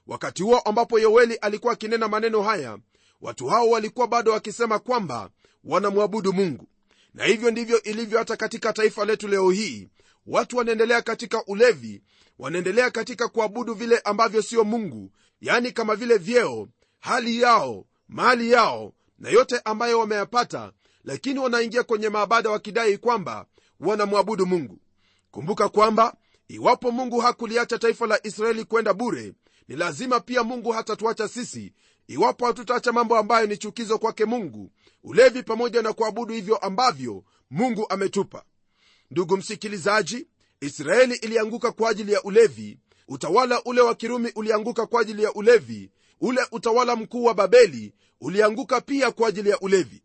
Wakati 0.08 0.44
huo 0.44 0.60
ambapo 0.60 1.00
yoeli 1.00 1.36
alikuwa 1.36 1.74
akinena 1.74 2.08
maneno 2.08 2.42
haya 2.42 2.77
watu 3.22 3.48
hao 3.48 3.70
walikuwa 3.70 4.08
bado 4.08 4.32
wakisema 4.32 4.80
kwamba 4.80 5.30
wanamwabudu 5.63 6.34
mungu 6.34 6.68
na 7.13 7.25
hivyo 7.25 7.51
ndivyo 7.51 7.82
ilivyo 7.84 8.17
hata 8.20 8.38
katika 8.38 8.74
taifa 8.74 9.05
letu 9.05 9.27
leo 9.27 9.50
hii. 9.51 9.89
Watu 10.27 10.58
wanaendelea 10.58 11.01
katika 11.01 11.46
ulevi 11.46 12.03
wanaendelea 12.39 12.91
katika 12.91 13.27
kuabudu 13.27 13.74
vile 13.74 14.00
ambavyo 14.00 14.41
sio 14.41 14.63
mungu 14.63 15.12
yani 15.41 15.72
kama 15.72 15.96
vile 15.96 16.17
vyeo 16.17 16.67
hali 17.00 17.41
yao 17.41 17.86
mali 18.08 18.51
yao 18.51 18.93
na 19.20 19.29
yote 19.29 19.62
ambayo 19.65 20.00
wameyapata 20.00 20.72
lakini 21.03 21.39
wanaingia 21.39 21.84
kwenye 21.84 22.10
maabada 22.10 22.50
wakidai 22.50 22.98
kwamba 22.98 23.46
wanamwabudu 23.79 24.46
mungu. 24.46 24.79
Kumbuka 25.32 25.70
kwamba 25.70 26.15
iwapo 26.48 26.91
mungu 26.91 27.20
hakuliacha 27.20 27.77
taifa 27.79 28.08
la 28.08 28.27
israeli 28.27 28.65
kwenda 28.65 28.93
bure 28.93 29.34
ni 29.67 29.75
lazima 29.75 30.20
pia 30.20 30.43
mungu 30.43 30.72
hatatuacha 30.72 31.27
sisi 31.27 31.74
iwapo 32.08 32.46
hatutaacha 32.46 32.92
mambo 32.92 33.18
ambayo 33.18 33.48
ni 33.48 33.58
chukizo 33.58 33.98
kwake 34.00 34.26
mungu 34.26 34.72
ulevi 35.04 35.44
pamoja 35.44 35.82
na 35.82 35.94
kuabudu 35.94 36.34
hivyo 36.34 36.58
ambavyo 36.58 37.24
mungu 37.50 37.86
ametupa. 37.90 38.44
Ndugu 39.12 39.38
msikilizaji 39.38 40.28
israeli 40.62 41.16
ilianguka 41.16 41.72
kwa 41.72 41.90
ajili 41.90 42.14
ya 42.14 42.24
ulevi 42.24 42.80
utawala 43.08 43.64
ule 43.64 43.82
wa 43.82 43.96
kirumi 43.96 44.32
ulianguka 44.36 44.86
kwa 44.86 45.02
ajili 45.02 45.24
ya 45.24 45.34
ulevi 45.34 45.92
ule 46.22 46.42
utawala 46.52 46.96
mkuu 46.96 47.24
wa 47.24 47.34
babeli 47.34 47.94
ulianguka 48.22 48.82
pia 48.82 49.12
kwa 49.12 49.28
ajili 49.30 49.50
ya 49.50 49.60
ulevi. 49.60 50.04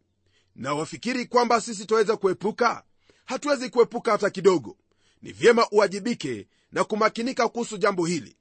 Na 0.56 0.74
wafikiri 0.74 1.26
kwamba 1.26 1.60
sisi 1.60 1.86
twaweza 1.86 2.16
kuepuka? 2.16 2.82
Hatuwezi 3.24 3.70
kuepuka 3.70 4.12
hata 4.12 4.30
kidogo. 4.30 4.76
Ni 5.22 5.32
vyema 5.32 5.68
uwajibike 5.70 6.48
na 6.72 6.84
kumakinika 6.84 7.48
kuhusu 7.48 7.78
jambo 7.78 8.06
hili. 8.06 8.36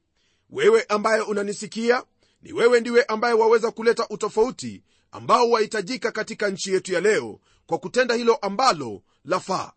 Wewe 0.50 0.84
ambaye 0.90 1.22
unanisikia 1.22 2.04
ni 2.42 2.54
wewe 2.54 2.80
ndiwe 2.80 3.04
ambaye 3.04 3.34
waweza 3.34 3.72
kuleta 3.72 4.08
utofauti 4.10 4.84
ambao 5.12 5.50
wahitajika 5.50 6.12
katika 6.12 6.50
nchi 6.50 6.74
yetu 6.74 6.94
ya 6.94 7.02
leo 7.02 7.40
kwa 7.66 7.78
kutenda 7.78 8.16
hilo 8.16 8.36
ambalo 8.36 9.02
lafaa. 9.26 9.72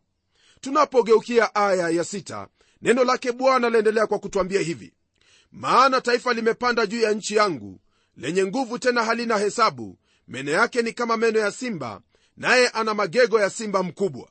Tunapogeukia 0.61 1.55
aya 1.55 1.89
ya 1.89 2.05
sita, 2.05 2.49
neno 2.83 3.05
lake 3.05 3.33
bwana 3.33 3.71
laendelea 3.71 4.07
kwa 4.07 4.19
kutwambia 4.19 4.61
hivi. 4.61 4.93
Maana 5.53 6.01
taifa 6.01 6.33
limepanda 6.33 6.87
juu 6.87 7.01
ya 7.01 7.13
nchi 7.13 7.37
yangu 7.37 7.81
lenye 8.17 8.45
nguvu 8.47 8.79
tena 8.79 9.05
halina 9.05 9.39
hesabu. 9.39 9.99
Meno 10.29 10.51
yake 10.51 10.83
ni 10.83 10.93
kama 10.93 11.17
meno 11.17 11.39
ya 11.39 11.51
simba 11.53 12.01
naye 12.37 12.69
ana 12.69 12.95
magego 12.95 13.41
ya 13.41 13.51
simba 13.51 13.83
mkubwa. 13.83 14.29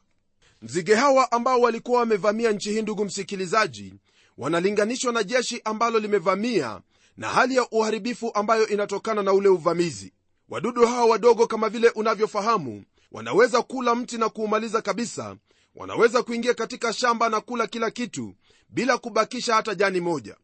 Nzige 0.62 0.96
hawa 0.96 1.32
ambao 1.32 1.62
walikuwa 1.62 2.00
wamevamia 2.00 2.52
nchi 2.52 2.72
hii 2.72 2.82
ndugu 2.82 3.06
msikilizaji 3.06 3.94
wanalinganishwa 4.38 5.14
na 5.14 5.24
jeshi 5.24 5.62
ambalo 5.64 6.00
limevamia 6.00 6.82
na 7.20 7.30
hali 7.30 7.56
ya 7.56 7.70
uharibifu 7.72 8.32
ambayo 8.34 8.68
inatokana 8.68 9.24
na 9.24 9.34
ule 9.34 9.50
uvamizi. 9.50 10.14
Wadudu 10.50 10.88
hawa 10.88 11.06
wadogo 11.06 11.48
kama 11.48 11.70
vile 11.70 11.90
unavyofahamu 11.90 12.84
wanaweza 13.12 13.62
kula 13.62 13.96
mti 13.96 14.18
na 14.18 14.30
kuumaliza 14.30 14.82
kabisa. 14.82 15.36
Wanaweza 15.76 16.24
kuingia 16.24 16.54
katika 16.54 16.94
shamba 16.94 17.30
na 17.30 17.42
kula 17.42 17.68
kila 17.68 17.92
kitu 17.92 18.34
bila 18.70 18.98
kubakisha 18.98 19.56
hata 19.56 19.76
jani 19.76 20.00
moja. 20.02 20.36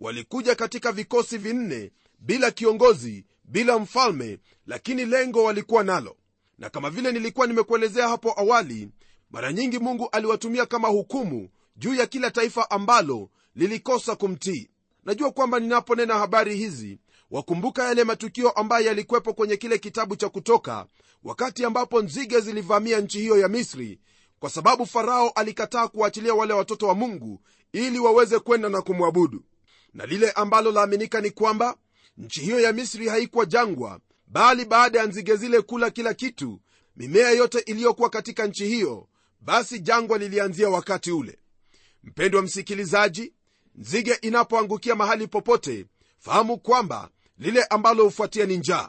Walikuja 0.00 0.54
katika 0.54 0.92
vikosi 0.92 1.38
vinne 1.38 1.92
bila 2.18 2.50
kiongozi 2.50 3.24
bila 3.44 3.78
mfalme 3.78 4.38
lakini 4.66 5.04
lengo 5.04 5.44
walikuwa 5.44 5.84
nalo. 5.84 6.16
Na 6.58 6.70
kama 6.70 6.90
vile 6.90 7.12
nilikuwa 7.12 7.46
nimekuelezea 7.46 8.08
hapo 8.08 8.34
awali 8.40 8.88
mara 9.30 9.52
nyingi 9.52 9.78
mungu 9.78 10.08
aliwatumia 10.12 10.66
kama 10.66 10.88
hukumu 10.88 11.48
juu 11.76 11.94
ya 11.94 12.06
kila 12.06 12.30
taifa 12.30 12.70
ambalo 12.70 13.30
lilikosa 13.54 14.16
kumtii 14.16 14.68
najua 15.04 15.30
kwamba 15.30 15.60
ninaponena 15.60 16.18
habari 16.18 16.56
hizi 16.56 16.98
wakumbuka 17.30 17.84
yale 17.84 18.04
matukio 18.04 18.50
ambayo 18.50 18.86
yalikuwepo 18.86 19.34
kwenye 19.34 19.56
kile 19.56 19.78
kitabu 19.78 20.16
cha 20.16 20.28
kutoka 20.28 20.86
wakati 21.24 21.64
ambapo 21.64 22.02
nzige 22.02 22.40
zilivamia 22.40 23.00
nchi 23.00 23.18
hiyo 23.18 23.38
ya 23.38 23.48
misri 23.48 24.00
kwa 24.38 24.50
sababu 24.50 24.86
farao 24.86 25.28
alikataa 25.30 25.88
kuachilia 25.88 26.34
wale 26.34 26.54
watoto 26.54 26.86
wa 26.86 26.94
mungu 26.94 27.40
ili 27.72 27.98
waweze 27.98 28.38
kwenda 28.38 28.68
na 28.68 28.82
kumwabudu. 28.82 29.44
Na 29.94 30.06
lile 30.06 30.30
ambalo 30.30 30.72
laaminika 30.72 31.20
ni 31.20 31.30
kwamba 31.30 31.76
nchi 32.18 32.40
hiyo 32.40 32.60
ya 32.60 32.72
misri 32.72 33.08
haikuwa 33.08 33.46
jangwa 33.46 34.00
bali 34.26 34.64
baada 34.64 34.98
ya 34.98 35.06
nzige 35.06 35.36
zile 35.36 35.60
kula 35.60 35.90
kila 35.90 36.14
kitu 36.14 36.60
mimea 36.96 37.30
yote 37.30 37.58
iliyokuwa 37.58 38.10
katika 38.10 38.46
nchi 38.46 38.66
hiyo 38.66 39.08
basi 39.40 39.78
jangwa 39.80 40.18
lilianzia 40.18 40.68
wakati 40.70 41.12
ule. 41.12 41.38
Mpendwa 42.04 42.42
msikilizaji 42.42 43.32
nzige 43.74 44.14
inapoangukia 44.22 44.94
mahali 44.94 45.26
popote 45.26 45.86
fahamu 46.18 46.58
kwamba 46.58 47.08
lile 47.38 47.64
ambalo 47.64 48.04
hufuatia 48.04 48.46
ni 48.46 48.56
njaa. 48.56 48.88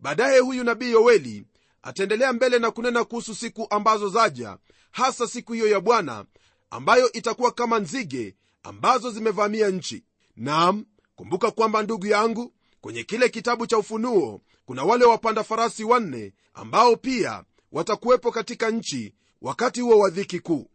Baadaye 0.00 0.38
huyu 0.38 0.64
nabii 0.64 0.90
yoweli 0.90 1.44
ataendelea 1.82 2.32
mbele 2.32 2.58
na 2.58 2.70
kunena 2.70 3.04
kuhusu 3.04 3.34
siku 3.34 3.66
ambazo 3.70 4.08
zaja 4.08 4.56
hasa 4.90 5.26
siku 5.26 5.52
hiyo 5.52 5.68
ya 5.68 5.80
bwana 5.80 6.24
ambayo 6.70 7.12
itakuwa 7.12 7.52
kama 7.52 7.78
nzige 7.78 8.36
ambazo 8.62 9.10
zimevamia 9.10 9.68
nchi. 9.70 10.04
Nam 10.36 10.84
kumbuka 11.16 11.50
kwamba 11.50 11.82
ndugu 11.82 12.06
yangu 12.06 12.52
kwenye 12.80 13.02
kile 13.04 13.28
kitabu 13.28 13.66
cha 13.66 13.78
ufunuo 13.78 14.40
kuna 14.66 14.82
wale 14.84 15.04
wapanda 15.04 15.44
farasi 15.44 15.84
wanne 15.84 16.32
ambao 16.54 16.96
pia 16.96 17.44
watakuwepo 17.72 18.32
katika 18.32 18.70
nchi 18.70 19.14
wakati 19.42 19.80
huo 19.80 19.98
wa 19.98 20.10
dhiki 20.10 20.40
kuu. 20.40 20.70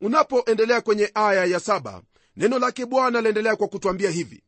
Unapoendelea 0.00 0.80
kwenye 0.80 1.10
aya 1.14 1.44
ya 1.44 1.60
saba 1.60 2.02
neno 2.36 2.58
lake 2.58 2.86
bwana 2.86 3.20
laendelea 3.20 3.56
kwa 3.56 3.68
kutwambia 3.68 4.10
hivi. 4.10 4.42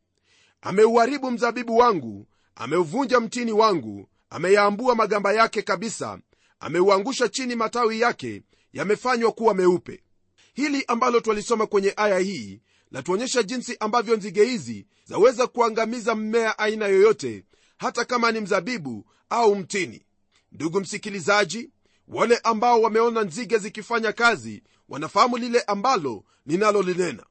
Ameuharibu 0.61 1.31
mzabibu 1.31 1.77
wangu 1.77 2.27
ameuvunja 2.55 3.19
mtini 3.19 3.51
wangu 3.51 4.09
ameyaambua 4.29 4.95
magamba 4.95 5.33
yake 5.33 5.61
kabisa 5.61 6.19
ameuangusha 6.59 7.27
chini 7.29 7.55
matawi 7.55 7.99
yake 8.01 8.41
yamefanywa 8.73 9.31
kuwa 9.31 9.53
meupe. 9.53 10.03
Hili 10.53 10.83
ambalo 10.87 11.19
twalisoma 11.19 11.67
kwenye 11.67 11.93
aya 11.97 12.19
hii 12.19 12.61
latuonyesha 12.91 13.43
jinsi 13.43 13.77
ambavyo 13.79 14.17
nzige 14.17 14.43
hizi 14.43 14.87
zaweza 15.03 15.47
kuangamiza 15.47 16.15
mmea 16.15 16.59
aina 16.59 16.87
yoyote 16.87 17.43
hata 17.77 18.05
kama 18.05 18.31
ni 18.31 18.39
mzabibu 18.39 19.05
au 19.29 19.55
mtini. 19.55 20.05
Ndugu 20.51 20.79
msikilizaji 20.79 21.69
wale 22.07 22.37
ambao 22.43 22.81
wameona 22.81 23.23
nzige 23.23 23.57
zikifanya 23.57 24.11
kazi 24.13 24.63
wanafahamu 24.89 25.37
lile 25.37 25.61
ambalo 25.61 26.23
ninalolinena 26.45 27.25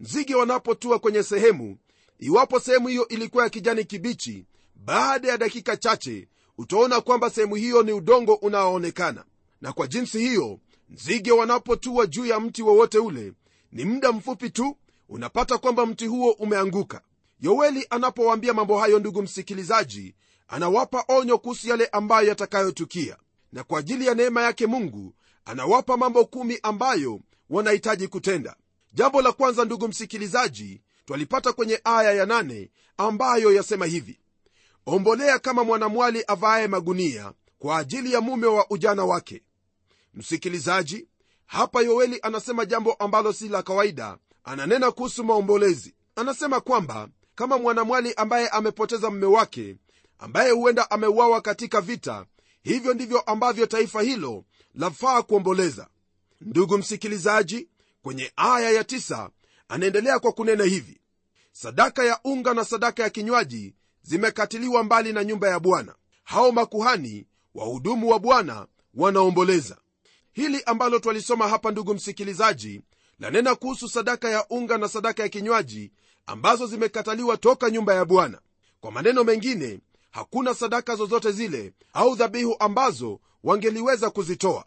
nzige 0.00 0.34
wanapotua 0.34 0.98
kwenye 0.98 1.22
sehemu 1.22 1.78
iwapo 2.18 2.60
sehemu 2.60 2.88
hiyo 2.88 3.08
ilikuwa 3.08 3.44
ya 3.44 3.50
kijani 3.50 3.84
kibichi 3.84 4.46
baada 4.74 5.28
ya 5.28 5.38
dakika 5.38 5.76
chache 5.76 6.28
utaona 6.58 7.00
kwamba 7.00 7.30
sehemu 7.30 7.54
hiyo 7.54 7.82
ni 7.82 7.92
udongo 7.92 8.34
unaoonekana. 8.34 9.24
Na 9.60 9.72
kwa 9.72 9.86
jinsi 9.86 10.18
hiyo 10.18 10.58
nzige 10.90 11.32
wanapotua 11.32 12.06
juu 12.06 12.26
ya 12.26 12.40
mti 12.40 12.62
wowote 12.62 12.98
ule 12.98 13.32
ni 13.72 13.84
muda 13.84 14.12
mfupi 14.12 14.50
tu 14.50 14.76
unapata 15.08 15.58
kwamba 15.58 15.86
mti 15.86 16.06
huo 16.06 16.30
umeanguka. 16.32 17.00
Yoweli 17.40 17.86
anapowaambia 17.90 18.54
mambo 18.54 18.78
hayo 18.78 18.98
ndugu 18.98 19.22
msikilizaji 19.22 20.14
anawapa 20.48 21.04
onyo 21.08 21.38
kuhusu 21.38 21.68
yale 21.68 21.86
ambayo 21.86 22.28
yatakayotukia. 22.28 23.16
Na 23.52 23.64
kwa 23.64 23.78
ajili 23.78 24.06
ya 24.06 24.14
neema 24.14 24.42
yake 24.42 24.66
mungu 24.66 25.14
anawapa 25.44 25.96
mambo 25.96 26.24
kumi 26.24 26.58
ambayo 26.62 27.20
wanahitaji 27.50 28.08
kutenda 28.08 28.56
jambo 28.92 29.22
la 29.22 29.32
kwanza 29.32 29.64
ndugu 29.64 29.88
msikilizaji 29.88 30.80
twalipata 31.04 31.52
kwenye 31.52 31.80
aya 31.84 32.12
ya 32.12 32.26
nane 32.26 32.70
ambayo 32.96 33.52
yasema 33.52 33.86
hivi. 33.86 34.20
Ombolea 34.86 35.38
kama 35.38 35.64
mwanamwali 35.64 36.24
avaaye 36.26 36.66
magunia 36.66 37.32
kwa 37.58 37.78
ajili 37.78 38.12
ya 38.12 38.20
mume 38.20 38.46
wa 38.46 38.70
ujana 38.70 39.04
wake. 39.04 39.42
Msikilizaji 40.14 41.08
hapa 41.46 41.82
yoeli 41.82 42.18
anasema 42.22 42.64
jambo 42.66 42.92
ambalo 42.92 43.32
si 43.32 43.48
la 43.48 43.62
kawaida. 43.62 44.18
Ananena 44.44 44.90
kuhusu 44.90 45.24
maombolezi. 45.24 45.94
Anasema 46.16 46.60
kwamba 46.60 47.08
kama 47.34 47.58
mwanamwali 47.58 48.14
ambaye 48.14 48.48
amepoteza 48.48 49.10
mume 49.10 49.26
wake 49.26 49.76
ambaye 50.18 50.50
huenda 50.50 50.90
ameuawa 50.90 51.40
katika 51.40 51.80
vita 51.80 52.26
hivyo 52.62 52.94
ndivyo 52.94 53.20
ambavyo 53.20 53.66
taifa 53.66 54.02
hilo 54.02 54.44
lafaa 54.74 55.22
kuomboleza. 55.22 55.88
Ndugu 56.40 56.78
msikilizaji 56.78 57.68
kwenye 58.02 58.32
aya 58.36 58.70
ya 58.70 58.84
tisa, 58.84 59.30
anaendelea 59.68 60.18
kwa 60.18 60.32
kunena 60.32 60.64
hivi. 60.64 61.00
Sadaka 61.52 62.04
ya 62.04 62.20
unga 62.24 62.54
na 62.54 62.64
sadaka 62.64 63.02
ya 63.02 63.10
kinywaji 63.10 63.74
zimekatiliwa 64.02 64.82
mbali 64.84 65.12
na 65.12 65.24
nyumba 65.24 65.48
ya 65.48 65.60
bwana. 65.60 65.94
Hao 66.24 66.52
makuhani 66.52 67.26
wahudumu 67.54 68.08
wa 68.10 68.18
bwana 68.18 68.66
wanaomboleza. 68.94 69.76
Hili 70.32 70.62
ambalo 70.66 70.98
twalisoma 70.98 71.48
hapa 71.48 71.70
ndugu 71.70 71.94
msikilizaji 71.94 72.82
lanena 73.18 73.54
kuhusu 73.54 73.88
sadaka 73.88 74.30
ya 74.30 74.46
unga 74.50 74.78
na 74.78 74.88
sadaka 74.88 75.22
ya 75.22 75.28
kinywaji 75.28 75.92
ambazo 76.26 76.66
zimekataliwa 76.66 77.36
toka 77.36 77.70
nyumba 77.70 77.94
ya 77.94 78.04
bwana. 78.04 78.40
Kwa 78.80 78.90
maneno 78.92 79.24
mengine 79.24 79.80
hakuna 80.10 80.54
sadaka 80.54 80.96
zozote 80.96 81.32
zile 81.32 81.72
au 81.92 82.16
dhabihu 82.16 82.56
ambazo 82.60 83.20
wangeliweza 83.44 84.10
kuzitoa. 84.10 84.64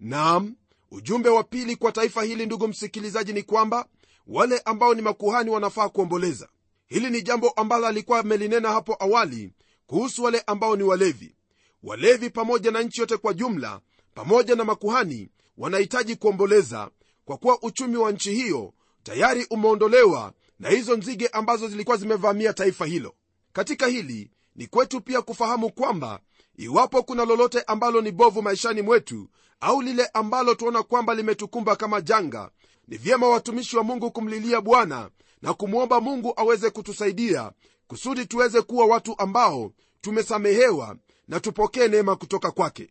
Nam 0.00 0.54
ujumbe 0.96 1.28
wa 1.28 1.44
pili 1.44 1.76
kwa 1.76 1.92
taifa 1.92 2.22
hili 2.22 2.46
ndugu 2.46 2.68
msikilizaji 2.68 3.32
ni 3.32 3.42
kwamba 3.42 3.86
wale 4.26 4.58
ambao 4.58 4.94
ni 4.94 5.02
makuhani 5.02 5.50
wanafaa 5.50 5.88
kuomboleza. 5.88 6.48
Hili 6.86 7.10
ni 7.10 7.22
jambo 7.22 7.48
ambalo 7.50 7.86
alikuwa 7.86 8.18
amelinena 8.18 8.72
hapo 8.72 8.96
awali 8.98 9.52
kuhusu 9.86 10.22
wale 10.24 10.42
ambao 10.46 10.76
ni 10.76 10.82
walevi. 10.82 11.34
Walevi 11.82 12.30
pamoja 12.30 12.70
na 12.70 12.82
nchi 12.82 13.00
yote 13.00 13.16
kwa 13.16 13.34
jumla 13.34 13.80
pamoja 14.14 14.54
na 14.54 14.64
makuhani 14.64 15.28
wanahitaji 15.58 16.16
kuomboleza 16.16 16.90
kwa 17.24 17.36
kuwa 17.36 17.62
uchumi 17.62 17.96
wa 17.96 18.12
nchi 18.12 18.34
hiyo 18.34 18.72
tayari 19.02 19.46
umeondolewa 19.50 20.32
na 20.58 20.68
hizo 20.70 20.96
nzige 20.96 21.26
ambazo 21.28 21.68
zilikuwa 21.68 21.96
zimevamia 21.96 22.52
taifa 22.52 22.86
hilo. 22.86 23.14
Katika 23.52 23.86
hili 23.86 24.30
ni 24.56 24.66
kwetu 24.66 25.00
pia 25.00 25.22
kufahamu 25.22 25.70
kwamba 25.72 26.20
iwapo 26.56 27.02
kuna 27.02 27.24
lolote 27.24 27.60
ambalo 27.62 28.00
ni 28.00 28.12
bovu 28.12 28.42
maishani 28.42 28.82
mwetu 28.82 29.28
au 29.60 29.82
lile 29.82 30.06
ambalo 30.06 30.54
tuona 30.54 30.82
kwamba 30.82 31.14
limetukumba 31.14 31.76
kama 31.76 32.00
janga 32.00 32.50
ni 32.88 32.96
vyema 32.96 33.28
watumishi 33.28 33.76
wa 33.76 33.84
mungu 33.84 34.10
kumlilia 34.10 34.60
bwana 34.60 35.10
na 35.42 35.54
kumwomba 35.54 36.00
mungu 36.00 36.32
aweze 36.36 36.70
kutusaidia 36.70 37.52
kusudi 37.86 38.26
tuweze 38.26 38.62
kuwa 38.62 38.86
watu 38.86 39.14
ambao 39.18 39.72
tumesamehewa 40.00 40.96
na 41.28 41.40
tupokee 41.40 41.88
neema 41.88 42.16
kutoka 42.16 42.50
kwake. 42.50 42.90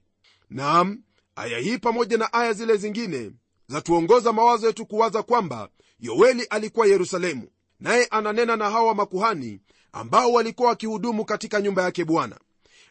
Nam 0.49 1.03
aya 1.35 1.59
hii 1.59 1.77
pamoja 1.77 2.17
na 2.17 2.33
aya 2.33 2.53
zile 2.53 2.77
zingine 2.77 3.31
zatuongoza 3.67 4.33
mawazo 4.33 4.67
yetu 4.67 4.85
kuwaza 4.85 5.23
kwamba 5.23 5.69
yoeli 5.99 6.43
alikuwa 6.43 6.87
yerusalemu 6.87 7.47
naye 7.79 8.05
ananena 8.05 8.55
na 8.55 8.69
hawa 8.69 8.95
makuhani 8.95 9.59
ambao 9.91 10.31
walikuwa 10.33 10.69
wakihudumu 10.69 11.25
katika 11.25 11.61
nyumba 11.61 11.81
yake 11.83 12.05
bwana 12.05 12.39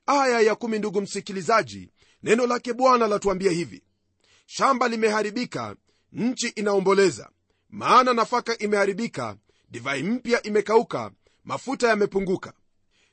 aya 0.06 0.40
ya 0.40 0.54
kumi 0.54 0.78
ndugu 0.78 1.00
msikilizaji. 1.00 1.90
Neno 2.22 2.46
lake 2.46 2.72
bwana 2.72 3.06
latuambia 3.06 3.50
hivi. 3.50 3.82
Shamba 4.46 4.88
limeharibika 4.88 5.76
nchi 6.12 6.48
inaomboleza. 6.48 7.30
Maana 7.70 8.12
nafaka 8.12 8.58
imeharibika 8.58 9.36
divai 9.70 10.02
mpya 10.02 10.42
imekauka 10.42 11.10
mafuta 11.44 11.88
yamepunguka. 11.88 12.52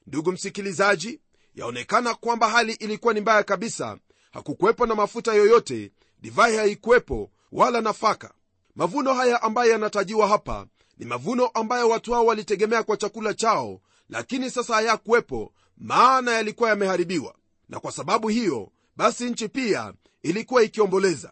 Ndugu 0.07 0.31
msikilizaji 0.31 1.19
yaonekana 1.55 2.13
kwamba 2.13 2.49
hali 2.49 2.73
ilikuwa 2.73 3.13
ni 3.13 3.21
mbaya 3.21 3.43
kabisa. 3.43 3.97
Hakukuwepo 4.31 4.85
na 4.85 4.95
mafuta 4.95 5.33
yoyote 5.33 5.91
divai 6.21 6.55
haikuwepo 6.57 7.31
wala 7.51 7.81
nafaka. 7.81 8.33
Mavuno 8.75 9.13
haya 9.13 9.41
ambayo 9.41 9.71
yanatajiwa 9.71 10.27
hapa 10.27 10.67
ni 10.97 11.05
mavuno 11.05 11.47
ambayo 11.47 11.89
watu 11.89 12.13
hao 12.13 12.25
walitegemea 12.25 12.83
kwa 12.83 12.97
chakula 12.97 13.33
chao 13.33 13.81
lakini 14.09 14.49
sasa 14.49 14.73
hayakuwepo 14.75 15.53
maana 15.81 16.31
yalikuwa 16.31 16.69
yameharibiwa 16.69 17.35
na 17.69 17.79
kwa 17.79 17.91
sababu 17.91 18.27
hiyo 18.27 18.71
basi 18.95 19.29
nchi 19.29 19.47
pia 19.49 19.93
ilikuwa 20.23 20.63
ikiomboleza. 20.63 21.31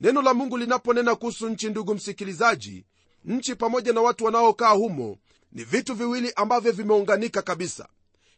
Neno 0.00 0.22
la 0.22 0.34
mungu 0.34 0.56
linaponena 0.58 1.14
kuhusu 1.14 1.48
nchi 1.48 1.68
ndugu 1.70 1.94
msikilizaji 1.94 2.84
nchi 3.24 3.54
pamoja 3.54 3.92
na 3.92 4.00
watu 4.00 4.24
wanaokaa 4.24 4.70
humo 4.70 5.18
ni 5.52 5.64
vitu 5.64 5.94
viwili 5.94 6.32
ambavyo 6.36 6.72
vimeunganika 6.72 7.42
kabisa. 7.42 7.88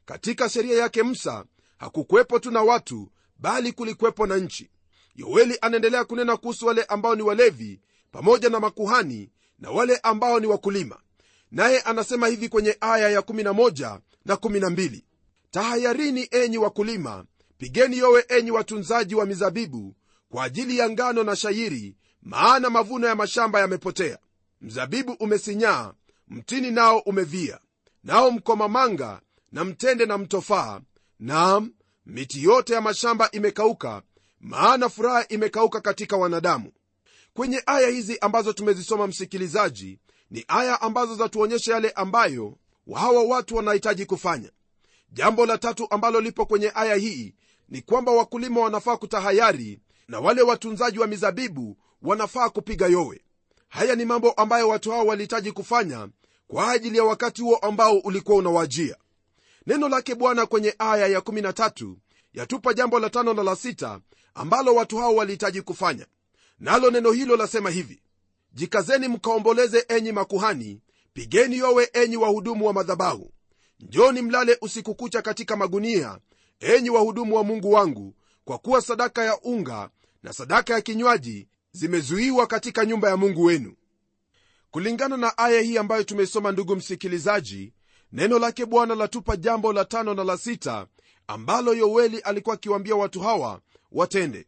Katika 0.05 0.49
sheria 0.49 0.79
yake 0.79 1.03
musa 1.03 1.45
hakukuwepo 1.79 2.39
tu 2.39 2.51
na 2.51 2.63
watu 2.63 3.11
bali 3.39 3.73
kulikuwepo 3.73 4.27
na 4.27 4.37
nchi. 4.37 4.71
Yoeli 5.15 5.59
anaendelea 5.61 6.05
kunena 6.05 6.37
kuhusu 6.37 6.67
wale 6.67 6.85
ambao 6.85 7.15
ni 7.15 7.23
walevi 7.23 7.81
pamoja 8.13 8.49
na 8.49 8.61
makuhani 8.61 9.31
na 9.59 9.71
wale 9.71 9.97
ambao 9.97 10.41
ni 10.41 10.47
wakulima. 10.47 11.01
Naye 11.51 11.81
anasema 11.81 12.27
hivi 12.27 12.49
kwenye 12.49 12.77
aya 12.81 13.09
ya 13.09 13.21
11 13.21 14.01
na 14.25 14.35
12 14.35 15.03
tahayarini 15.51 16.29
enyi 16.31 16.59
wakulima. 16.59 17.25
Pigeni 17.59 17.99
yowe 17.99 18.25
enyi 18.29 18.51
watunzaji 18.51 19.15
wa 19.15 19.27
mizabibu 19.27 19.97
kwa 20.29 20.45
ajili 20.45 20.79
ya 20.79 20.91
ngano 20.91 21.23
na 21.25 21.37
shairi 21.37 21.97
maana 22.23 22.71
mavuno 22.71 23.07
ya 23.07 23.15
mashamba 23.15 23.61
yamepotea. 23.61 24.19
Mzabibu 24.61 25.13
umesinyaa 25.13 25.95
mtini 26.29 26.71
nao 26.71 26.99
umevia. 26.99 27.59
Nao 28.05 28.31
mkomamanga 28.31 29.21
na 29.53 29.65
mtende 29.65 30.07
na 30.07 30.19
mtofaa. 30.19 30.81
Naam 31.19 31.73
miti 32.07 32.43
yote 32.43 32.73
ya 32.73 32.81
mashamba 32.81 33.31
imekauka 33.31 34.03
maana 34.41 34.89
furaha 34.89 35.29
imekauka 35.29 35.81
katika 35.81 36.17
wanadamu. 36.17 36.73
Kwenye 37.35 37.63
aya 37.67 37.89
hizi 37.89 38.19
ambazo 38.19 38.53
tumezisoma 38.53 39.07
msikilizaji 39.07 39.99
ni 40.31 40.45
aya 40.49 40.81
ambazo 40.81 41.15
zatuonyesha 41.15 41.73
yale 41.75 41.91
ambayo 41.91 42.59
hawa 42.95 43.23
watu 43.23 43.57
wanahitaji 43.57 44.07
kufanya 44.07 44.51
jambo 45.13 45.47
la 45.47 45.59
tatu 45.59 45.87
ambalo 45.91 46.21
lipo 46.21 46.47
kwenye 46.47 46.73
aya 46.75 46.95
hii 46.95 47.35
ni 47.69 47.83
kwamba 47.83 48.13
wakulima 48.13 48.61
wanafaa 48.61 48.97
kutahayari 48.97 49.79
na 50.09 50.21
wale 50.21 50.43
watunzaji 50.43 50.99
wa 50.99 51.07
mizabibu 51.07 51.77
wanafaa 52.03 52.49
kupiga 52.51 52.87
yowe. 52.87 53.21
Haya 53.69 53.95
ni 53.95 54.05
mambo 54.05 54.31
ambayo 54.33 54.69
watu 54.69 54.91
hao 54.91 55.07
walihitaji 55.07 55.53
kufanya 55.53 56.09
kwa 56.49 56.71
ajili 56.73 56.99
ya 56.99 57.05
wakati 57.05 57.43
huo 57.43 57.57
ambao 57.57 57.99
ulikuwa 57.99 58.39
unawajia. 58.39 58.97
Neno 59.67 59.89
lake 59.89 60.15
bwana 60.15 60.47
kwenye 60.47 60.75
aya 60.79 61.19
ya13 61.19 61.95
yatupa 62.35 62.75
jambo 62.75 62.99
la 63.01 63.11
tano 63.11 63.35
na 63.35 63.43
la 63.43 63.57
sita 63.57 64.01
ambalo 64.35 64.75
watu 64.75 64.97
hao 64.99 65.15
walihitaji 65.15 65.63
kufanya. 65.63 66.07
Nalo 66.59 66.91
neno 66.91 67.13
hilo 67.13 67.37
lasema 67.37 67.71
hivi 67.71 68.03
jikazeni 68.53 69.09
mkaomboleze 69.09 69.85
enyi 69.89 70.13
makuhani 70.13 70.81
pigeni 71.13 71.59
yowe 71.59 71.91
enyi 71.93 72.17
wahudumu 72.17 72.67
wa 72.67 72.73
madhabahu 72.73 73.33
njoni 73.81 74.23
mlale 74.23 74.59
usiku 74.61 74.95
kucha 74.95 75.23
katika 75.23 75.57
magunia 75.57 76.19
enyi 76.61 76.91
wahudumu 76.91 77.37
wa 77.37 77.45
mungu 77.45 77.73
wangu 77.73 78.15
kwa 78.45 78.59
kuwa 78.59 78.83
sadaka 78.83 79.25
ya 79.25 79.41
unga 79.41 79.91
na 80.23 80.33
sadaka 80.33 80.75
ya 80.75 80.81
kinywaji 80.81 81.49
zimezuiwa 81.73 82.47
katika 82.47 82.85
nyumba 82.85 83.09
ya 83.09 83.17
mungu 83.17 83.45
wenu. 83.45 83.75
Kulingana 84.71 85.17
na 85.17 85.39
aya 85.39 85.61
hii 85.61 85.79
ambayo 85.79 86.03
tumesoma 86.05 86.53
ndugu 86.53 86.77
msikilizaji 86.77 87.73
neno 88.13 88.39
lake 88.39 88.67
bwana 88.67 88.95
latupa 88.95 89.37
jambo 89.37 89.73
la 89.73 89.85
tano 89.85 90.15
na 90.15 90.25
la 90.25 90.37
sita 90.39 90.87
ambalo 91.27 91.75
yoweli 91.75 92.19
alikuwa 92.19 92.55
akiwaambia 92.55 92.97
watu 92.97 93.21
hawa 93.21 93.61
watende. 93.93 94.47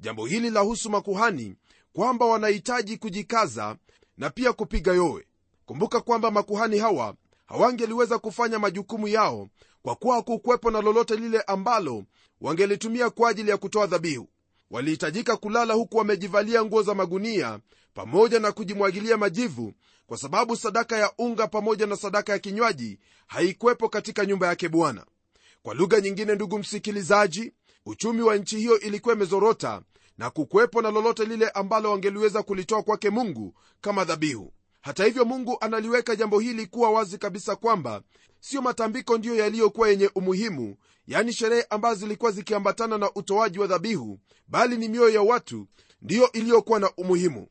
Jambo 0.00 0.26
hili 0.26 0.50
lahusu 0.50 0.90
makuhani 0.90 1.54
kwamba 1.92 2.26
wanahitaji 2.26 2.96
kujikaza 2.96 3.76
na 4.18 4.30
pia 4.30 4.52
kupiga 4.52 4.92
yowe. 4.92 5.26
Kumbuka 5.66 6.00
kwamba 6.00 6.30
makuhani 6.30 6.78
hawa 6.78 7.14
hawangeliweza 7.46 8.18
kufanya 8.18 8.58
majukumu 8.58 9.08
yao 9.08 9.48
kwa 9.82 9.94
kuwa 9.94 10.16
hakukuwepo 10.16 10.70
na 10.70 10.80
lolote 10.80 11.16
lile 11.16 11.40
ambalo 11.40 12.04
wangelitumia 12.40 13.10
kwa 13.10 13.30
ajili 13.30 13.50
ya 13.50 13.56
kutoa 13.56 13.86
dhabihu. 13.86 14.28
Walihitajika 14.70 15.36
kulala 15.36 15.74
huku 15.74 15.96
wamejivalia 15.96 16.64
nguo 16.64 16.82
za 16.82 16.94
magunia 16.94 17.58
pamoja 17.94 18.40
na 18.40 18.52
kujimwagilia 18.52 19.16
majivu 19.16 19.72
kwa 20.06 20.18
sababu 20.18 20.56
sadaka 20.56 20.96
ya 20.96 21.12
unga 21.18 21.46
pamoja 21.46 21.86
na 21.86 21.96
sadaka 21.96 22.32
ya 22.32 22.38
kinywaji 22.38 22.98
haikuwepo 23.26 23.88
katika 23.88 24.26
nyumba 24.26 24.46
yake 24.46 24.68
bwana. 24.68 25.04
Kwa 25.62 25.74
lugha 25.74 26.00
nyingine 26.00 26.34
ndugu 26.34 26.58
msikilizaji 26.58 27.52
uchumi 27.86 28.22
wa 28.22 28.36
nchi 28.36 28.58
hiyo 28.58 28.80
ilikuwa 28.80 29.14
imezorota 29.14 29.82
na 30.18 30.30
kukuwepo 30.30 30.82
na 30.82 30.90
lolote 30.90 31.24
lile 31.24 31.48
ambalo 31.50 31.90
wangeliweza 31.90 32.42
kulitoa 32.42 32.82
kwake 32.82 33.10
mungu 33.10 33.54
kama 33.80 34.04
dhabihu 34.04 34.52
hata 34.86 35.04
hivyo 35.04 35.24
mungu 35.24 35.56
analiweka 35.60 36.16
jambo 36.16 36.38
hili 36.38 36.66
kuwa 36.66 36.90
wazi 36.90 37.18
kabisa 37.18 37.56
kwamba 37.56 38.02
siyo 38.40 38.62
matambiko 38.62 39.18
ndiyo 39.18 39.36
yaliyokuwa 39.36 39.88
yenye 39.88 40.10
umuhimu 40.14 40.76
yaani 41.06 41.32
sherehe 41.32 41.66
ambazo 41.70 42.00
zilikuwa 42.00 42.30
zikiambatana 42.32 42.98
na 42.98 43.10
utoaji 43.14 43.58
wa 43.58 43.66
dhabihu 43.66 44.18
bali 44.48 44.76
ni 44.76 44.88
mioyo 44.88 45.14
ya 45.14 45.22
watu 45.22 45.66
ndiyo 46.02 46.32
iliyokuwa 46.32 46.80
na 46.80 46.90
umuhimu. 46.96 47.48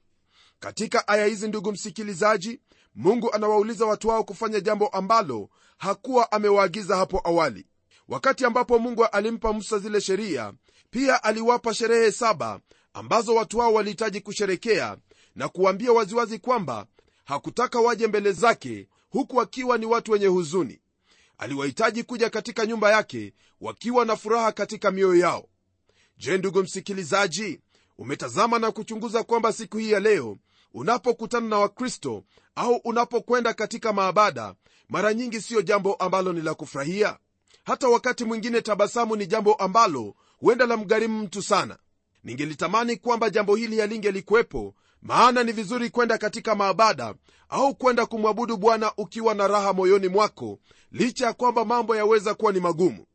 Katika 0.60 1.08
aya 1.08 1.26
hizi 1.26 1.48
ndugu 1.48 1.72
msikilizaji 1.72 2.60
mungu 2.96 3.34
anawauliza 3.34 3.86
watu 3.86 4.08
wao 4.08 4.24
kufanya 4.24 4.60
jambo 4.60 4.88
ambalo 4.88 5.50
hakuwa 5.78 6.32
amewaagiza 6.32 6.96
hapo 6.96 7.22
awali. 7.24 7.66
Wakati 8.08 8.46
ambapo 8.46 8.80
mungu 8.80 9.06
alimpa 9.06 9.54
musa 9.54 9.80
zile 9.80 10.02
sheria 10.02 10.54
pia 10.90 11.24
aliwapa 11.24 11.74
sherehe 11.74 12.12
saba 12.12 12.60
ambazo 12.94 13.36
watu 13.36 13.58
wao 13.58 13.74
walihitaji 13.74 14.22
kusherekea 14.22 14.98
na 15.36 15.50
kuwambia 15.50 15.92
waziwazi 15.92 16.40
kwamba 16.40 16.86
hakutaka 17.26 17.80
waje 17.80 18.08
mbele 18.08 18.32
zake 18.32 18.88
huku 19.10 19.38
wakiwa 19.38 19.78
ni 19.78 19.86
watu 19.86 20.12
wenye 20.12 20.26
huzuni. 20.28 20.80
Aliwahitaji 21.38 22.04
kuja 22.04 22.30
katika 22.30 22.66
nyumba 22.66 22.92
yake 22.92 23.34
wakiwa 23.62 24.06
na 24.06 24.16
furaha 24.16 24.52
katika 24.52 24.92
mioyo 24.92 25.16
yao. 25.16 25.48
Je 26.18 26.38
ndugu 26.38 26.64
msikilizaji 26.64 27.60
umetazama 27.98 28.60
na 28.60 28.72
kuchunguza 28.72 29.24
kwamba 29.24 29.54
siku 29.54 29.78
hii 29.78 29.92
ya 29.92 30.00
leo 30.00 30.38
unapokutana 30.74 31.48
na 31.48 31.58
wakristo 31.60 32.24
au 32.56 32.76
unapokwenda 32.76 33.54
katika 33.54 33.94
maabada 33.94 34.56
mara 34.90 35.14
nyingi 35.14 35.42
siyo 35.42 35.62
jambo 35.62 35.94
ambalo 35.94 36.34
ni 36.34 36.42
la 36.42 36.54
kufurahia? 36.54 37.18
Hata 37.64 37.88
wakati 37.88 38.24
mwingine 38.26 38.62
tabasamu 38.62 39.16
ni 39.16 39.28
jambo 39.28 39.54
ambalo 39.54 40.16
huenda 40.40 40.66
la 40.66 40.78
mgharimu 40.78 41.24
mtu 41.24 41.42
sana. 41.42 41.78
Ningelitamani 42.24 42.96
kwamba 42.98 43.30
jambo 43.30 43.56
hili 43.56 43.80
halingelikuwepo 43.80 44.76
maana 45.02 45.44
ni 45.44 45.52
vizuri 45.52 45.90
kwenda 45.90 46.18
katika 46.18 46.56
maabada 46.56 47.16
au 47.50 47.76
kwenda 47.76 48.06
kumwabudu 48.06 48.58
bwana 48.58 48.92
ukiwa 48.98 49.34
na 49.34 49.48
raha 49.48 49.74
moyoni 49.74 50.08
mwako 50.08 50.60
licha 50.92 51.26
ya 51.26 51.34
kwamba 51.34 51.66
mambo 51.66 51.96
yaweza 51.96 52.34
kuwa 52.34 52.52
ni 52.54 52.60
magumu. 52.60 53.06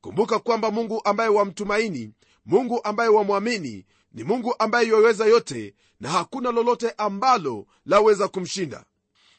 Kumbuka 0.00 0.38
kwamba 0.38 0.70
mungu 0.70 1.00
ambaye 1.04 1.28
wamtumaini 1.30 2.12
mungu 2.46 2.80
ambaye 2.84 3.10
wamwamini 3.10 3.86
ni 4.12 4.24
mungu 4.24 4.54
ambaye 4.58 4.88
yaweza 4.88 5.26
yote 5.26 5.74
na 6.00 6.10
hakuna 6.10 6.52
lolote 6.52 6.90
ambalo 6.90 7.66
laweza 7.86 8.28
kumshinda. 8.28 8.84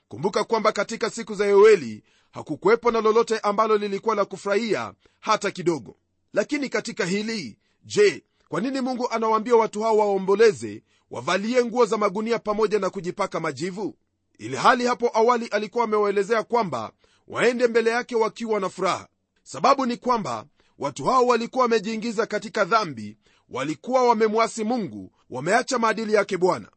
Kumbuka 0.08 0.44
kwamba 0.44 0.72
katika 0.72 1.10
siku 1.10 1.36
za 1.36 1.46
yoeli 1.46 2.04
hakukuwepo 2.32 2.92
na 2.92 3.02
lolote 3.02 3.40
ambalo 3.40 3.78
lilikuwa 3.78 4.16
la 4.16 4.26
kufurahia 4.26 4.94
hata 5.20 5.52
kidogo. 5.52 5.96
Lakini 6.34 6.70
katika 6.70 7.06
hili 7.06 7.58
je 7.84 8.24
kwa 8.50 8.62
nini 8.62 8.82
mungu 8.82 9.10
anawaambia 9.10 9.56
watu 9.56 9.82
hao 9.82 9.98
waomboleze 9.98 10.84
wavalie 11.12 11.66
nguo 11.66 11.86
za 11.86 11.98
magunia 11.98 12.40
pamoja 12.40 12.80
na 12.80 12.90
kujipaka 12.90 13.40
majivu? 13.40 13.96
Ili 14.38 14.56
hali 14.56 14.86
hapo 14.88 15.12
awali 15.14 15.48
alikuwa 15.48 15.84
amewaelezea 15.84 16.44
kwamba 16.44 16.92
waende 17.28 17.68
mbele 17.68 17.90
yake 17.90 18.16
wakiwa 18.16 18.60
na 18.60 18.70
furaha. 18.70 19.08
Sababu 19.44 19.86
ni 19.86 19.98
kwamba 19.98 20.46
watu 20.80 21.06
hao 21.06 21.26
walikuwa 21.28 21.62
wamejiingiza 21.64 22.26
katika 22.26 22.66
dhambi 22.66 23.18
walikuwa 23.50 24.04
wamemwasi 24.08 24.64
mungu 24.64 25.12
wameacha 25.30 25.80
maadili 25.80 26.14
yake 26.14 26.38
bwana. 26.38 26.68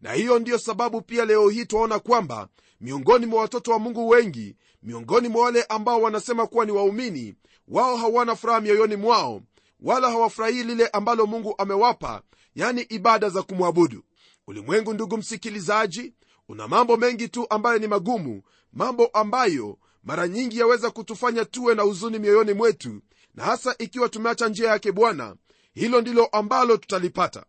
Na 0.00 0.12
hiyo 0.12 0.38
ndiyo 0.38 0.58
sababu 0.58 1.00
pia 1.02 1.24
leo 1.24 1.48
hii 1.48 1.64
twaona 1.66 1.98
kwamba 1.98 2.48
miongoni 2.80 3.26
mwa 3.26 3.40
watoto 3.40 3.70
wa 3.72 3.78
mungu 3.78 4.08
wengi 4.08 4.56
miongoni 4.82 5.28
mwa 5.28 5.44
wale 5.44 5.62
ambao 5.62 6.02
wanasema 6.02 6.46
kuwa 6.46 6.64
ni 6.64 6.72
waumini 6.72 7.34
wao 7.68 7.96
hawana 7.96 8.36
furaha 8.36 8.60
mioyoni 8.60 8.96
mwao 8.96 9.40
wala 9.80 10.10
hawafurahii 10.10 10.62
lile 10.62 10.86
ambalo 10.88 11.26
mungu 11.26 11.54
amewapa 11.58 12.22
yani 12.54 12.82
ibada 12.82 13.28
za 13.28 13.42
kumwabudu. 13.42 14.04
Ulimwengu 14.46 14.94
ndugu 14.94 15.16
msikilizaji 15.16 16.14
una 16.48 16.68
mambo 16.68 16.96
mengi 16.96 17.28
tu 17.28 17.46
ambayo 17.50 17.78
ni 17.78 17.86
magumu 17.86 18.42
mambo 18.72 19.06
ambayo 19.06 19.78
mara 20.02 20.28
nyingi 20.28 20.58
yaweza 20.58 20.90
kutufanya 20.90 21.44
tuwe 21.44 21.74
na 21.74 21.82
huzuni 21.82 22.18
mioyoni 22.18 22.52
mwetu 22.52 23.00
na 23.34 23.44
hasa 23.44 23.74
ikiwa 23.78 24.08
tumeacha 24.08 24.48
njia 24.48 24.68
yake 24.70 24.92
bwana 24.92 25.36
hilo 25.74 26.00
ndilo 26.00 26.26
ambalo 26.26 26.76
tutalipata. 26.76 27.44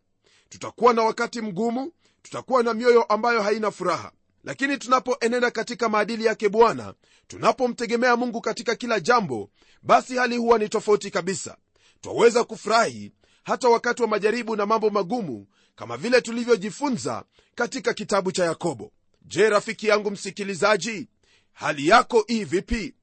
Tutakuwa 0.50 0.94
na 0.94 1.04
wakati 1.04 1.42
mgumu 1.42 1.92
tutakuwa 2.22 2.64
na 2.64 2.74
mioyo 2.74 3.04
ambayo 3.04 3.42
haina 3.42 3.72
furaha. 3.72 4.12
Lakini 4.44 4.78
tunapoenenda 4.78 5.52
katika 5.52 5.90
maadili 5.90 6.26
yake 6.26 6.50
bwana 6.50 6.94
tunapomtegemea 7.28 8.16
mungu 8.16 8.42
katika 8.42 8.76
kila 8.76 9.00
jambo 9.00 9.50
basi 9.82 10.16
hali 10.18 10.38
huwa 10.38 10.58
ni 10.60 10.70
tofauti 10.70 11.12
kabisa. 11.12 11.58
Twaweza 12.02 12.44
kufurahi 12.44 13.12
hata 13.46 13.70
wakati 13.70 14.02
wa 14.02 14.08
majaribu 14.08 14.56
na 14.56 14.66
mambo 14.66 14.90
magumu 14.90 15.48
kama 15.76 15.98
vile 15.98 16.22
tulivyojifunza 16.22 17.24
katika 17.56 17.94
kitabu 17.94 18.32
cha 18.32 18.46
yakobo. 18.46 18.92
Je 19.22 19.50
rafiki 19.50 19.88
yangu 19.88 20.12
msikilizaji 20.12 21.08
hali 21.54 21.88
yako 21.88 22.26
ii 22.32 22.44
vipi? 22.44 22.94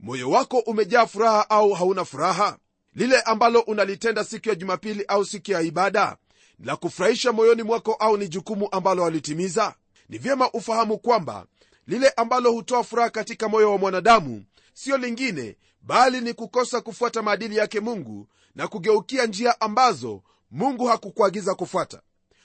Moyo 0.00 0.30
wako 0.30 0.58
umejaa 0.58 1.06
furaha 1.06 1.50
au 1.50 1.72
hauna 1.72 2.04
furaha? 2.04 2.58
Lile 2.94 3.20
ambalo 3.20 3.60
unalitenda 3.60 4.24
siku 4.24 4.48
ya 4.48 4.54
jumapili 4.54 5.04
au 5.08 5.24
siku 5.24 5.50
ya 5.50 5.60
ibada 5.60 6.16
la 6.64 6.76
kufurahisha 6.76 7.32
moyoni 7.32 7.62
mwako 7.62 7.92
au 7.94 8.16
ni 8.16 8.28
jukumu 8.28 8.68
ambalo 8.72 9.02
walitimiza? 9.02 9.74
Ni 10.08 10.18
vyema 10.18 10.50
ufahamu 10.52 10.98
kwamba 10.98 11.46
lile 11.86 12.08
ambalo 12.08 12.52
hutoa 12.52 12.84
furaha 12.84 13.10
katika 13.10 13.48
moyo 13.48 13.70
wa 13.72 13.78
mwanadamu 13.78 14.44
siyo 14.74 14.96
lingine 14.96 15.56
bali 15.86 16.20
ni 16.20 16.34
kukosa 16.34 16.80
kufuata 16.80 17.22
maadili 17.22 17.56
yake 17.56 17.80
mungu 17.80 18.28
na 18.54 18.68
kugeukia 18.68 19.26
njia 19.26 19.60
ambazo 19.60 20.22
mungu 20.50 20.86
hakukuagiza 20.86 21.54
kufuata. 21.54 22.02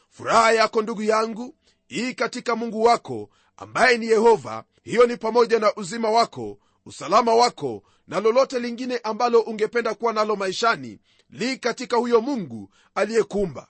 Furaha 0.09 0.51
yako 0.51 0.81
ndugu 0.81 1.03
yangu 1.03 1.55
ii 1.91 2.13
katika 2.13 2.55
mungu 2.55 2.83
wako 2.83 3.29
ambaye 3.57 3.97
ni 3.97 4.05
yehova. 4.05 4.63
Hiyo 4.83 5.05
ni 5.07 5.17
pamoja 5.17 5.59
na 5.59 5.75
uzima 5.75 6.09
wako 6.09 6.57
usalama 6.85 7.35
wako 7.35 7.83
na 8.07 8.19
lolote 8.19 8.59
lingine 8.59 8.97
ambalo 8.97 9.39
ungependa 9.41 9.93
kuwa 9.93 10.13
nalo 10.13 10.35
maishani. 10.35 10.99
Li 11.29 11.57
katika 11.57 11.97
huyo 11.97 12.21
mungu 12.21 12.69
aliyekuumba. 12.95 13.67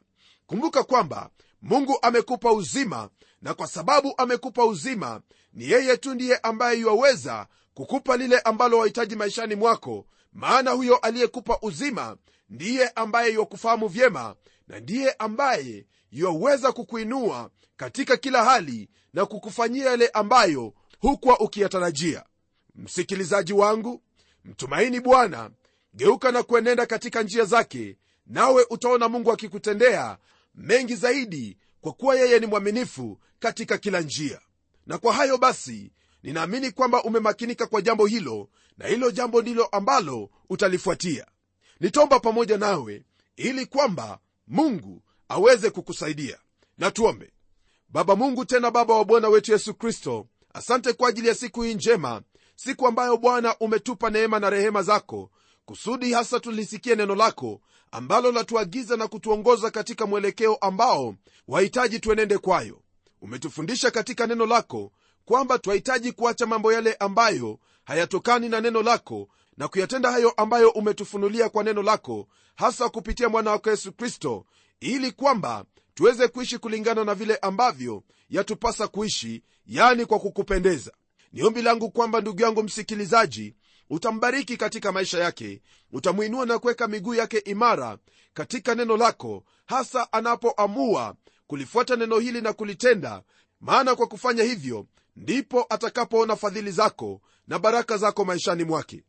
Kumbuka 0.47 0.83
kwamba 0.83 1.29
mungu 1.61 1.99
amekupa 2.01 2.51
uzima 2.51 3.09
na 3.41 3.53
kwa 3.53 3.67
sababu 3.67 4.13
amekupa 4.17 4.65
uzima 4.65 5.21
ni 5.53 5.69
yeye 5.71 5.97
tu 5.97 6.13
ndiye 6.13 6.37
ambaye 6.37 6.79
yuwaweza 6.79 7.47
kukupa 7.73 8.17
lile 8.17 8.39
ambalo 8.39 8.77
wahitaji 8.77 9.15
maishani 9.15 9.55
mwako. 9.55 10.05
Maana 10.33 10.71
huyo 10.71 10.97
aliyekupa 10.97 11.57
uzima 11.61 12.17
ndiye 12.49 12.89
ambaye 12.89 13.33
yuwakufahamu 13.33 13.87
vyema 13.87 14.35
na 14.67 14.79
ndiye 14.79 15.11
ambaye 15.19 15.85
yuwaweza 16.11 16.71
kukuinua 16.71 17.49
katika 17.77 18.17
kila 18.17 18.43
hali 18.43 18.89
na 19.13 19.25
kukufanyia 19.25 19.85
yale 19.85 20.07
ambayo 20.07 20.73
hukuwa 20.99 21.39
ukiyatarajia. 21.39 22.23
Msikilizaji 22.75 23.53
wangu 23.53 24.01
mtumaini 24.45 24.99
bwana 24.99 25.49
geuka 25.93 26.31
na 26.31 26.43
kuenenda 26.43 26.85
katika 26.85 27.23
njia 27.23 27.45
zake 27.45 27.97
nawe 28.27 28.65
utaona 28.69 29.09
mungu 29.09 29.31
akikutendea 29.31 30.17
mengi 30.59 30.95
zaidi 30.95 31.57
kwa 31.81 31.93
kuwa 31.93 32.15
yeye 32.15 32.39
ni 32.39 32.45
mwaminifu 32.45 33.19
katika 33.39 33.77
kila 33.77 34.01
njia. 34.01 34.39
Na 34.87 34.97
kwa 34.97 35.13
hayo 35.13 35.37
basi 35.37 35.91
ninaamini 36.23 36.71
kwamba 36.71 37.03
umemakinika 37.03 37.67
kwa 37.67 37.81
jambo 37.81 38.05
hilo 38.05 38.49
na 38.77 38.87
hilo 38.87 39.11
jambo 39.11 39.41
ndilo 39.41 39.65
ambalo 39.65 40.29
utalifuatia. 40.49 41.25
Nitaomba 41.79 42.19
pamoja 42.19 42.57
nawe 42.57 43.03
ili 43.35 43.65
kwamba 43.65 44.19
mungu 44.47 45.03
aweze 45.29 45.69
kukusaidia. 45.69 46.37
Na 46.77 46.91
tuombe. 46.91 47.31
Baba 47.89 48.15
mungu 48.15 48.45
tena 48.45 48.71
baba 48.71 48.95
wa 48.95 49.05
bwana 49.05 49.29
wetu 49.29 49.51
yesu 49.51 49.73
kristo 49.73 50.27
asante 50.53 50.93
kwa 50.93 51.09
ajili 51.09 51.27
ya 51.27 51.35
siku 51.35 51.61
hii 51.61 51.73
njema 51.73 52.21
siku 52.55 52.87
ambayo 52.87 53.17
bwana 53.17 53.57
umetupa 53.59 54.09
neema 54.09 54.39
na 54.39 54.49
rehema 54.49 54.83
zako 54.83 55.31
kusudi 55.69 56.13
hasa 56.13 56.39
tulisikie 56.39 56.95
neno 56.95 57.15
lako 57.15 57.61
ambalo 57.91 58.31
latuagiza 58.31 58.97
na 58.97 59.07
kutuongoza 59.07 59.71
katika 59.71 60.05
mwelekeo 60.05 60.55
ambao 60.55 61.15
wahitaji 61.47 61.99
tuenende 61.99 62.37
kwayo. 62.37 62.81
Umetufundisha 63.21 63.91
katika 63.91 64.27
neno 64.27 64.45
lako 64.45 64.91
kwamba 65.25 65.59
twahitaji 65.59 66.11
kuacha 66.11 66.45
mambo 66.45 66.73
yale 66.73 66.93
ambayo 66.93 67.59
hayatokani 67.83 68.49
na 68.49 68.61
neno 68.61 68.81
lako 68.81 69.27
na 69.57 69.67
kuyatenda 69.67 70.11
hayo 70.11 70.29
ambayo 70.29 70.69
umetufunulia 70.69 71.49
kwa 71.49 71.63
neno 71.63 71.83
lako 71.83 72.27
hasa 72.55 72.89
kupitia 72.89 73.29
mwana 73.29 73.51
wako 73.51 73.69
yesu 73.69 73.93
kristo 73.93 74.45
ili 74.79 75.11
kwamba 75.11 75.65
tuweze 75.93 76.27
kuishi 76.27 76.57
kulingana 76.57 77.03
na 77.03 77.15
vile 77.15 77.35
ambavyo 77.35 78.03
yatupasa 78.29 78.87
kuishi 78.87 79.43
yani 79.65 80.05
kwa 80.05 80.19
kukupendeza. 80.19 80.91
Ni 81.33 81.43
ombi 81.43 81.61
langu 81.61 81.91
kwamba 81.91 82.21
ndugu 82.21 82.41
yangu 82.41 82.63
msikilizaji 82.63 83.55
utambariki 83.89 84.57
katika 84.57 84.91
maisha 84.91 85.19
yake 85.19 85.61
utamwinua 85.91 86.45
na 86.45 86.59
kuweka 86.59 86.87
miguu 86.87 87.13
yake 87.15 87.37
imara 87.37 87.97
katika 88.33 88.75
neno 88.75 88.97
lako 88.97 89.43
hasa 89.65 90.13
anapoamua 90.13 91.15
kulifuata 91.47 91.95
neno 91.95 92.19
hili 92.19 92.41
na 92.41 92.53
kulitenda. 92.53 93.23
Maana 93.61 93.95
kwa 93.95 94.07
kufanya 94.07 94.43
hivyo 94.43 94.85
ndipo 95.15 95.65
atakapoona 95.69 96.35
fadhili 96.35 96.71
zako 96.71 97.21
na 97.47 97.59
baraka 97.59 97.97
zako 97.97 98.25
maishani 98.25 98.63
mwake. 98.63 99.03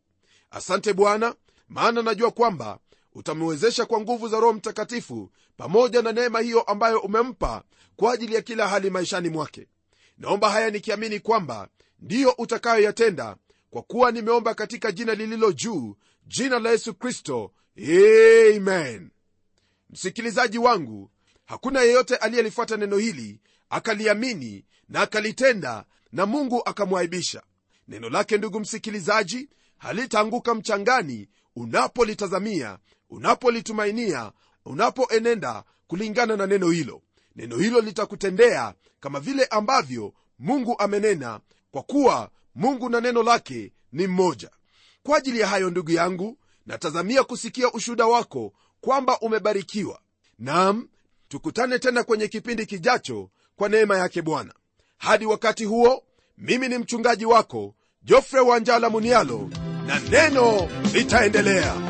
Asante 0.51 0.93
bwana 0.93 1.35
maana 1.69 2.03
najua 2.03 2.31
kwamba 2.31 2.79
utamwezesha 3.15 3.87
kwa 3.87 4.01
nguvu 4.01 4.29
za 4.29 4.41
roho 4.41 4.53
mtakatifu 4.53 5.31
pamoja 5.57 6.03
na 6.03 6.13
neema 6.13 6.41
hiyo 6.41 6.61
ambayo 6.63 7.01
umempa 7.01 7.63
kwa 7.97 8.13
ajili 8.13 8.35
ya 8.35 8.43
kila 8.43 8.69
hali 8.69 8.91
maishani 8.91 9.29
mwake. 9.29 9.67
Naomba 10.19 10.51
haya 10.51 10.71
nikiamini 10.71 11.21
kwamba 11.21 11.69
ndiyo 12.01 12.35
utakayoyatenda 12.39 13.37
kwa 13.71 13.83
kuwa 13.83 14.13
nimeomba 14.13 14.55
katika 14.55 14.93
jina 14.93 15.15
lililo 15.15 15.53
juu 15.53 15.97
jina 16.27 16.59
la 16.59 16.71
yesu 16.71 16.95
kristo 16.95 17.53
amen. 18.57 19.11
Msikilizaji 19.91 20.59
wangu 20.59 21.11
hakuna 21.45 21.81
yeyote 21.81 22.17
aliyelifuata 22.17 22.77
neno 22.77 22.97
hili 22.97 23.41
akaliamini 23.71 24.65
na 24.89 25.01
akalitenda 25.01 25.85
na 26.13 26.27
mungu 26.27 26.63
akamwaibisha. 26.65 27.43
Neno 27.89 28.09
lake 28.11 28.39
ndugu 28.39 28.61
msikilizaji 28.61 29.49
halitaanguka 29.79 30.55
mchangani 30.55 31.29
unapolitazamia 31.57 32.79
unapolitumainia 33.11 34.33
unapoenenda 34.65 35.65
kulingana 35.87 36.37
na 36.37 36.47
neno 36.47 36.71
hilo. 36.71 37.03
Neno 37.37 37.57
hilo 37.57 37.81
litakutendea 37.81 38.75
kama 39.01 39.21
vile 39.21 39.45
ambavyo 39.45 40.15
mungu 40.39 40.75
amenena 40.79 41.41
kwa 41.71 41.83
kuwa 41.83 42.31
mungu 42.55 42.89
na 42.89 43.01
neno 43.01 43.23
lake 43.23 43.73
ni 43.93 44.07
mmoja. 44.07 44.51
Kwa 45.03 45.19
ajili 45.19 45.41
ya 45.41 45.47
hayo 45.47 45.71
ndugu 45.71 45.91
yangu 45.91 46.39
natazamia 46.67 47.25
kusikia 47.25 47.73
ushuhuda 47.73 48.07
wako 48.07 48.53
kwamba 48.81 49.19
umebarikiwa. 49.21 50.01
Nam 50.39 50.89
tukutane 51.29 51.79
tena 51.79 52.05
kwenye 52.05 52.29
kipindi 52.29 52.67
kijacho 52.67 53.31
kwa 53.57 53.69
neema 53.69 53.99
yake 53.99 54.23
bwana. 54.23 54.55
Hadi 54.99 55.27
wakati 55.27 55.65
huo 55.65 56.03
mimi 56.39 56.69
ni 56.69 56.79
mchungaji 56.79 57.27
wako 57.27 57.75
jofre 58.03 58.41
wanjala 58.41 58.91
munialo 58.91 59.51
na 59.87 60.01
neno 60.01 60.69
litaendelea 60.93 61.90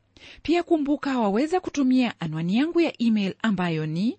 pia 0.41 0.63
kumbuka 0.63 1.19
waweza 1.19 1.59
kutumia 1.59 2.19
anwani 2.19 2.57
yangu 2.57 2.81
ya 2.81 3.01
email 3.01 3.33
ambayo 3.41 3.85
ni 3.85 4.17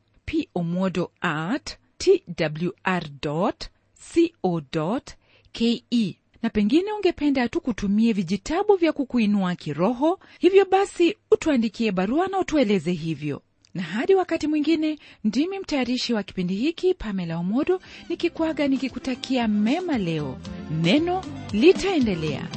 pomodo 0.52 1.10
at 1.20 1.76
twr 1.98 3.04
co 3.20 5.00
ke 5.52 5.84
na 6.42 6.50
pengine 6.50 6.92
ungependa 6.92 7.48
tu 7.48 7.60
kutumie 7.60 8.12
vijitabu 8.12 8.76
vya 8.76 8.92
kukuinua 8.92 9.54
kiroho 9.54 10.18
hivyo 10.38 10.64
basi 10.64 11.16
utuandikie 11.30 11.92
barua 11.92 12.28
na 12.28 12.38
utueleze 12.38 12.92
hivyo. 12.92 13.42
Na 13.74 13.82
hadi 13.82 14.14
wakati 14.14 14.46
mwingine 14.46 14.98
ndimi 15.24 15.58
mtayarishi 15.58 16.14
wa 16.14 16.22
kipindi 16.22 16.54
hiki 16.54 16.94
pamela 16.94 17.38
omodo 17.38 17.80
nikikwaga 18.08 18.68
nikikutakia 18.68 19.48
mema 19.48 19.98
leo. 19.98 20.38
Neno 20.82 21.24
litaendelea 21.52 22.48